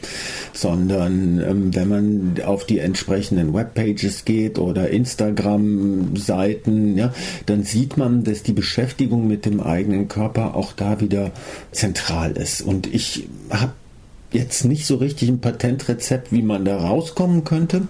sondern 0.53 1.41
ähm, 1.41 1.75
wenn 1.75 1.89
man 1.89 2.35
auf 2.45 2.67
die 2.67 2.79
entsprechenden 2.79 3.55
Webpages 3.55 4.25
geht 4.25 4.59
oder 4.59 4.91
Instagram-Seiten, 4.91 6.97
ja, 6.97 7.13
dann 7.47 7.63
sieht 7.63 7.97
man, 7.97 8.25
dass 8.25 8.43
die 8.43 8.53
Beschäftigung 8.53 9.29
mit 9.29 9.47
dem 9.47 9.61
eigenen 9.61 10.09
Körper 10.09 10.55
auch 10.55 10.73
da 10.73 11.01
wieder 11.01 11.31
zentral 11.73 12.33
ist. 12.33 12.63
Und 12.63 12.93
ich 12.93 13.29
habe 13.51 13.73
jetzt 14.37 14.65
nicht 14.65 14.87
so 14.87 14.97
richtig 14.97 15.29
ein 15.29 15.41
Patentrezept, 15.41 16.33
wie 16.33 16.43
man 16.43 16.65
da 16.65 16.77
rauskommen 16.77 17.45
könnte, 17.45 17.89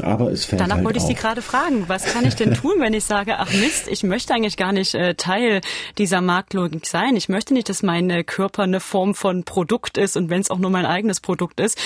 aber 0.00 0.30
es 0.30 0.44
fällt 0.44 0.60
Danach 0.60 0.76
halt 0.76 0.84
wollte 0.84 0.98
ich 0.98 1.04
auf. 1.04 1.08
Sie 1.08 1.14
gerade 1.14 1.42
fragen, 1.42 1.84
was 1.88 2.04
kann 2.04 2.26
ich 2.26 2.34
denn 2.34 2.54
tun, 2.62 2.74
wenn 2.78 2.94
ich 2.94 3.04
sage, 3.04 3.38
ach 3.38 3.52
Mist, 3.52 3.88
ich 3.88 4.02
möchte 4.02 4.34
eigentlich 4.34 4.56
gar 4.56 4.72
nicht 4.72 4.94
äh, 4.94 5.14
Teil 5.14 5.60
dieser 5.98 6.20
Marktlogik 6.20 6.86
sein. 6.86 7.16
Ich 7.16 7.28
möchte 7.28 7.54
nicht, 7.54 7.68
dass 7.68 7.82
mein 7.82 8.10
äh, 8.10 8.24
Körper 8.24 8.62
eine 8.62 8.80
Form 8.80 9.14
von 9.14 9.44
Produkt 9.44 9.98
ist 9.98 10.16
und 10.16 10.30
wenn 10.30 10.40
es 10.40 10.50
auch 10.50 10.58
nur 10.58 10.70
mein 10.70 10.86
eigenes 10.86 11.20
Produkt 11.20 11.60
ist. 11.60 11.78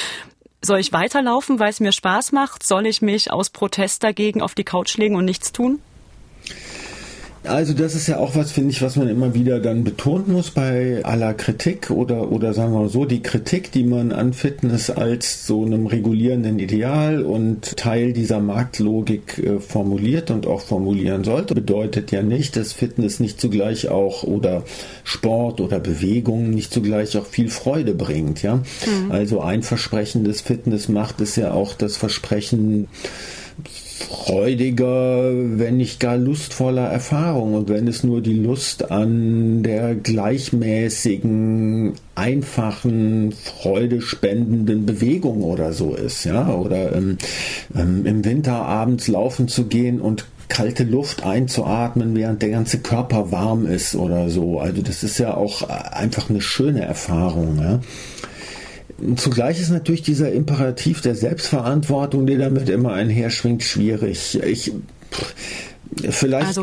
Soll 0.65 0.79
ich 0.79 0.93
weiterlaufen, 0.93 1.59
weil 1.59 1.71
es 1.71 1.81
mir 1.81 1.91
Spaß 1.91 2.31
macht? 2.31 2.63
Soll 2.63 2.87
ich 2.87 3.03
mich 3.03 3.33
aus 3.33 3.51
Protest 3.51 4.05
dagegen 4.05 4.43
auf 4.43 4.55
die 4.55 4.63
Couch 4.63 4.97
legen 4.97 5.17
und 5.17 5.25
nichts 5.25 5.51
tun? 5.51 5.81
Also 7.45 7.73
das 7.73 7.97
ist 7.97 8.07
ja 8.07 8.19
auch 8.19 8.37
was, 8.37 8.53
finde 8.53 8.71
ich, 8.71 8.83
was 8.83 8.95
man 8.97 9.09
immer 9.09 9.35
wieder 9.35 9.59
dann 9.59 9.83
betonen 9.83 10.33
muss 10.33 10.51
bei 10.51 11.01
aller 11.05 11.35
Kritik 11.35 11.91
oder, 11.91 12.31
oder 12.31 12.55
sagen 12.55 12.73
wir 12.73 12.81
mal 12.81 12.89
so, 12.89 13.05
die 13.05 13.21
Kritik, 13.23 13.73
die 13.73 13.83
man 13.83 14.13
an 14.13 14.33
Fitness 14.33 14.91
als 14.91 15.47
so 15.47 15.65
einem 15.65 15.87
regulierenden 15.87 16.61
Ideal 16.61 17.23
und 17.23 17.77
Teil 17.77 18.13
dieser 18.13 18.39
Marktlogik 18.39 19.39
äh, 19.39 19.59
formuliert 19.59 20.31
und 20.31 20.47
auch 20.47 20.61
formulieren 20.61 21.25
sollte, 21.25 21.55
bedeutet 21.55 22.13
ja 22.13 22.23
nicht, 22.23 22.57
dass 22.57 22.73
Fitness 22.73 23.19
nicht 23.19 23.41
zugleich 23.41 23.89
auch 23.89 24.23
oder 24.23 24.63
Sport 25.03 25.61
oder 25.61 25.81
Bewegung 25.81 26.51
nicht 26.51 26.73
zugleich 26.73 27.17
auch 27.17 27.27
viel 27.27 27.49
Freude 27.49 27.95
bringt, 27.95 28.43
ja. 28.43 28.57
Mhm. 28.57 29.11
Also 29.11 29.41
ein 29.41 29.65
Versprechen 29.65 30.23
des 30.23 30.43
Fitness 30.43 30.89
macht 30.89 31.21
es 31.21 31.35
ja 31.35 31.53
auch 31.53 31.75
das 31.75 31.97
Versprechen, 31.97 32.87
freudiger, 34.03 35.31
wenn 35.33 35.77
nicht 35.77 36.01
gar 36.01 36.17
lustvoller 36.17 36.87
Erfahrung. 36.87 37.55
Und 37.55 37.69
wenn 37.69 37.89
es 37.89 38.05
nur 38.05 38.21
die 38.21 38.35
Lust 38.35 38.91
an 38.91 39.63
der 39.63 39.95
gleichmäßigen, 39.95 41.95
einfachen, 42.15 43.33
freudespendenden 43.33 44.85
Bewegung 44.85 45.43
oder 45.43 45.73
so 45.73 45.95
ist, 45.95 46.25
ja, 46.25 46.55
oder 46.55 46.95
ähm, 46.95 47.17
ähm, 47.75 48.05
im 48.05 48.25
Winter 48.25 48.55
abends 48.55 49.09
laufen 49.09 49.49
zu 49.49 49.65
gehen 49.65 50.01
und 50.01 50.27
kalte 50.49 50.85
Luft 50.85 51.25
einzuatmen, 51.25 52.15
während 52.15 52.43
der 52.43 52.51
ganze 52.51 52.81
Körper 52.81 53.33
warm 53.33 53.67
ist 53.67 53.95
oder 53.95 54.29
so. 54.29 54.61
Also 54.61 54.83
das 54.83 55.03
ist 55.03 55.19
ja 55.19 55.35
auch 55.35 55.63
einfach 55.69 56.29
eine 56.29 56.43
schöne 56.43 56.83
Erfahrung. 56.83 57.59
Ja. 57.59 57.81
Zugleich 59.17 59.61
ist 59.61 59.71
natürlich 59.71 60.03
dieser 60.03 60.33
Imperativ 60.33 61.01
der 61.01 61.15
Selbstverantwortung, 61.15 62.27
der 62.27 62.39
damit 62.39 62.69
immer 62.69 62.93
einherschwingt, 62.93 63.63
schwierig. 63.63 64.41
Ich 64.43 64.73
vielleicht 66.11 66.47
also 66.47 66.63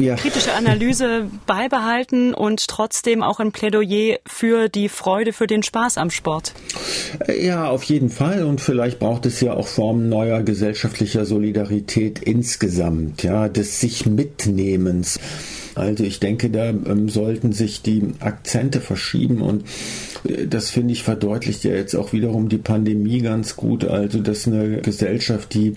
ja. 0.00 0.14
kritische 0.16 0.52
Analyse 0.52 1.26
beibehalten 1.46 2.34
und 2.34 2.68
trotzdem 2.68 3.22
auch 3.22 3.40
ein 3.40 3.52
Plädoyer 3.52 4.18
für 4.26 4.68
die 4.68 4.88
Freude, 4.88 5.32
für 5.32 5.46
den 5.46 5.62
Spaß 5.62 5.98
am 5.98 6.10
Sport. 6.10 6.52
Ja, 7.40 7.68
auf 7.68 7.82
jeden 7.84 8.08
Fall. 8.08 8.44
Und 8.44 8.60
vielleicht 8.60 8.98
braucht 8.98 9.26
es 9.26 9.40
ja 9.40 9.52
auch 9.54 9.66
Formen 9.66 10.08
neuer 10.08 10.42
gesellschaftlicher 10.42 11.24
Solidarität 11.24 12.20
insgesamt, 12.20 13.22
ja, 13.22 13.48
des 13.48 13.80
sich 13.80 14.06
Mitnehmens. 14.06 15.18
Also 15.80 16.04
ich 16.04 16.20
denke, 16.20 16.50
da 16.50 16.68
ähm, 16.68 17.08
sollten 17.08 17.52
sich 17.52 17.82
die 17.82 18.02
Akzente 18.20 18.80
verschieben 18.80 19.40
und 19.40 19.64
äh, 20.28 20.46
das 20.46 20.70
finde 20.70 20.92
ich 20.92 21.02
verdeutlicht 21.02 21.64
ja 21.64 21.72
jetzt 21.72 21.94
auch 21.94 22.12
wiederum 22.12 22.48
die 22.48 22.58
Pandemie 22.58 23.20
ganz 23.20 23.56
gut. 23.56 23.84
Also 23.84 24.20
dass 24.20 24.46
eine 24.46 24.82
Gesellschaft, 24.82 25.54
die 25.54 25.76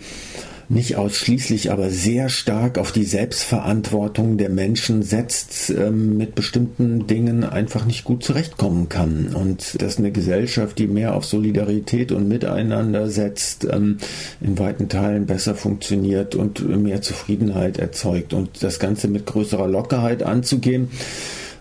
nicht 0.69 0.95
ausschließlich, 0.95 1.71
aber 1.71 1.89
sehr 1.89 2.29
stark 2.29 2.77
auf 2.77 2.91
die 2.91 3.03
Selbstverantwortung 3.03 4.37
der 4.37 4.49
Menschen 4.49 5.03
setzt, 5.03 5.69
ähm, 5.69 6.17
mit 6.17 6.35
bestimmten 6.35 7.07
Dingen 7.07 7.43
einfach 7.43 7.85
nicht 7.85 8.03
gut 8.03 8.23
zurechtkommen 8.23 8.89
kann. 8.89 9.27
Und 9.33 9.81
dass 9.81 9.97
eine 9.97 10.11
Gesellschaft, 10.11 10.79
die 10.79 10.87
mehr 10.87 11.15
auf 11.15 11.25
Solidarität 11.25 12.11
und 12.11 12.27
Miteinander 12.27 13.09
setzt, 13.09 13.65
ähm, 13.65 13.97
in 14.41 14.57
weiten 14.57 14.89
Teilen 14.89 15.25
besser 15.25 15.55
funktioniert 15.55 16.35
und 16.35 16.67
mehr 16.81 17.01
Zufriedenheit 17.01 17.77
erzeugt. 17.77 18.33
Und 18.33 18.63
das 18.63 18.79
Ganze 18.79 19.07
mit 19.07 19.25
größerer 19.25 19.67
Lockerheit 19.67 20.23
anzugehen, 20.23 20.89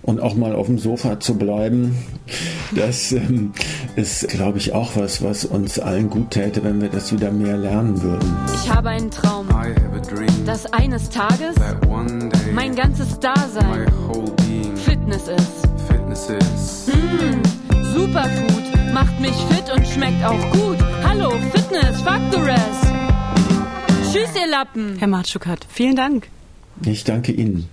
und 0.02 0.20
auch 0.20 0.34
mal 0.34 0.54
auf 0.54 0.66
dem 0.66 0.78
Sofa 0.78 1.20
zu 1.20 1.34
bleiben, 1.34 1.96
das 2.74 3.12
ähm, 3.12 3.52
ist, 3.96 4.28
glaube 4.28 4.58
ich, 4.58 4.72
auch 4.72 4.96
was, 4.96 5.22
was 5.22 5.44
uns 5.44 5.78
allen 5.78 6.10
gut 6.10 6.30
täte, 6.30 6.64
wenn 6.64 6.80
wir 6.80 6.88
das 6.88 7.12
wieder 7.12 7.30
mehr 7.30 7.56
lernen 7.56 8.02
würden. 8.02 8.36
Ich 8.54 8.72
habe 8.72 8.90
einen 8.90 9.10
Traum, 9.10 9.46
dass 10.44 10.66
eines 10.72 11.08
Tages 11.10 11.54
mein 12.54 12.74
ganzes 12.74 13.18
Dasein 13.20 13.86
Fitness 14.76 15.28
ist. 15.28 16.90
Hm, 16.92 17.42
Superfood 17.94 18.92
macht 18.92 19.18
mich 19.20 19.34
fit 19.50 19.72
und 19.74 19.86
schmeckt 19.86 20.22
auch 20.24 20.50
gut. 20.52 20.78
Hallo, 21.04 21.30
Fitness, 21.52 22.02
fuck 22.02 22.20
the 22.30 22.38
rest. 22.38 22.92
Tschüss, 24.12 24.30
ihr 24.36 24.50
Lappen. 24.50 24.96
Herr 24.98 25.08
Matschukat, 25.08 25.66
vielen 25.68 25.96
Dank. 25.96 26.28
Ich 26.84 27.04
danke 27.04 27.32
Ihnen. 27.32 27.68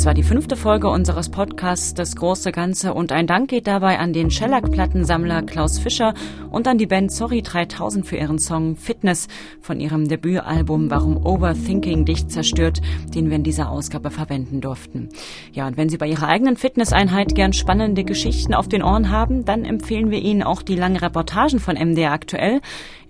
Das 0.00 0.06
war 0.06 0.14
die 0.14 0.22
fünfte 0.22 0.56
Folge 0.56 0.88
unseres 0.88 1.28
Podcasts 1.28 1.92
Das 1.92 2.16
große 2.16 2.52
Ganze 2.52 2.94
und 2.94 3.12
ein 3.12 3.26
Dank 3.26 3.50
geht 3.50 3.66
dabei 3.66 3.98
an 3.98 4.14
den 4.14 4.30
Shellac-Plattensammler 4.30 5.42
Klaus 5.42 5.78
Fischer 5.78 6.14
und 6.50 6.66
an 6.66 6.78
die 6.78 6.86
Band 6.86 7.12
Sorry 7.12 7.42
3000 7.42 8.06
für 8.06 8.16
ihren 8.16 8.38
Song 8.38 8.76
Fitness 8.76 9.28
von 9.60 9.78
ihrem 9.78 10.08
Debütalbum 10.08 10.90
Warum 10.90 11.18
Overthinking 11.26 12.06
dich 12.06 12.28
zerstört, 12.28 12.80
den 13.14 13.28
wir 13.28 13.36
in 13.36 13.42
dieser 13.42 13.70
Ausgabe 13.70 14.10
verwenden 14.10 14.62
durften. 14.62 15.10
Ja, 15.52 15.66
und 15.66 15.76
wenn 15.76 15.90
Sie 15.90 15.98
bei 15.98 16.08
Ihrer 16.08 16.28
eigenen 16.28 16.56
Fitnesseinheit 16.56 17.34
gern 17.34 17.52
spannende 17.52 18.02
Geschichten 18.02 18.54
auf 18.54 18.68
den 18.68 18.82
Ohren 18.82 19.10
haben, 19.10 19.44
dann 19.44 19.66
empfehlen 19.66 20.10
wir 20.10 20.22
Ihnen 20.22 20.42
auch 20.42 20.62
die 20.62 20.76
langen 20.76 20.96
Reportagen 20.96 21.60
von 21.60 21.76
MDR 21.76 22.12
aktuell. 22.12 22.62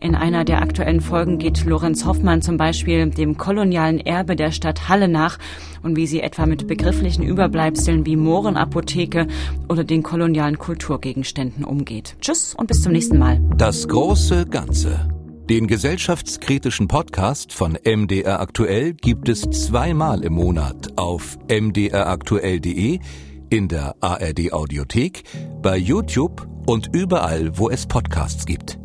In 0.03 0.15
einer 0.15 0.47
der 0.47 0.63
aktuellen 0.63 1.03
Folgen 1.03 1.39
geht 1.39 1.67
Lorenz 1.67 2.07
Hoffmann 2.07 2.41
zum 2.41 2.57
Beispiel 2.57 3.11
dem 3.11 3.37
kolonialen 3.37 4.01
Erbe 4.01 4.35
der 4.35 4.51
Stadt 4.51 4.89
Halle 4.89 5.09
nach 5.09 5.39
und 5.83 5.95
wie 5.95 6.07
sie 6.07 6.23
etwa 6.23 6.47
mit 6.47 6.67
begrifflichen 6.67 7.23
Überbleibseln 7.23 8.07
wie 8.07 8.17
Mohrenapotheke 8.17 9.27
oder 9.69 9.85
den 9.85 10.03
kolonialen 10.03 10.57
Kulturgegenständen 10.57 11.65
umgeht. 11.65 12.17
Tschüss 12.23 12.55
und 12.55 12.69
bis 12.69 12.83
zum 12.83 12.93
nächsten 12.93 13.19
Mal. 13.19 13.43
Das 13.59 13.89
große 13.89 14.47
Ganze. 14.47 15.07
Den 15.51 15.67
gesellschaftskritischen 15.67 16.89
Podcast 16.89 17.53
von 17.53 17.77
MDR 17.85 18.41
Aktuell 18.41 18.95
gibt 18.95 19.29
es 19.29 19.43
zweimal 19.43 20.25
im 20.25 20.33
Monat 20.33 20.97
auf 20.97 21.37
mdraktuell.de, 21.49 23.01
in 23.51 23.69
der 23.69 23.97
ARD 24.01 24.53
Audiothek, 24.53 25.25
bei 25.61 25.77
YouTube 25.77 26.49
und 26.67 26.89
überall, 26.95 27.59
wo 27.59 27.69
es 27.69 27.87
Podcasts 27.87 28.47
gibt. 28.47 28.79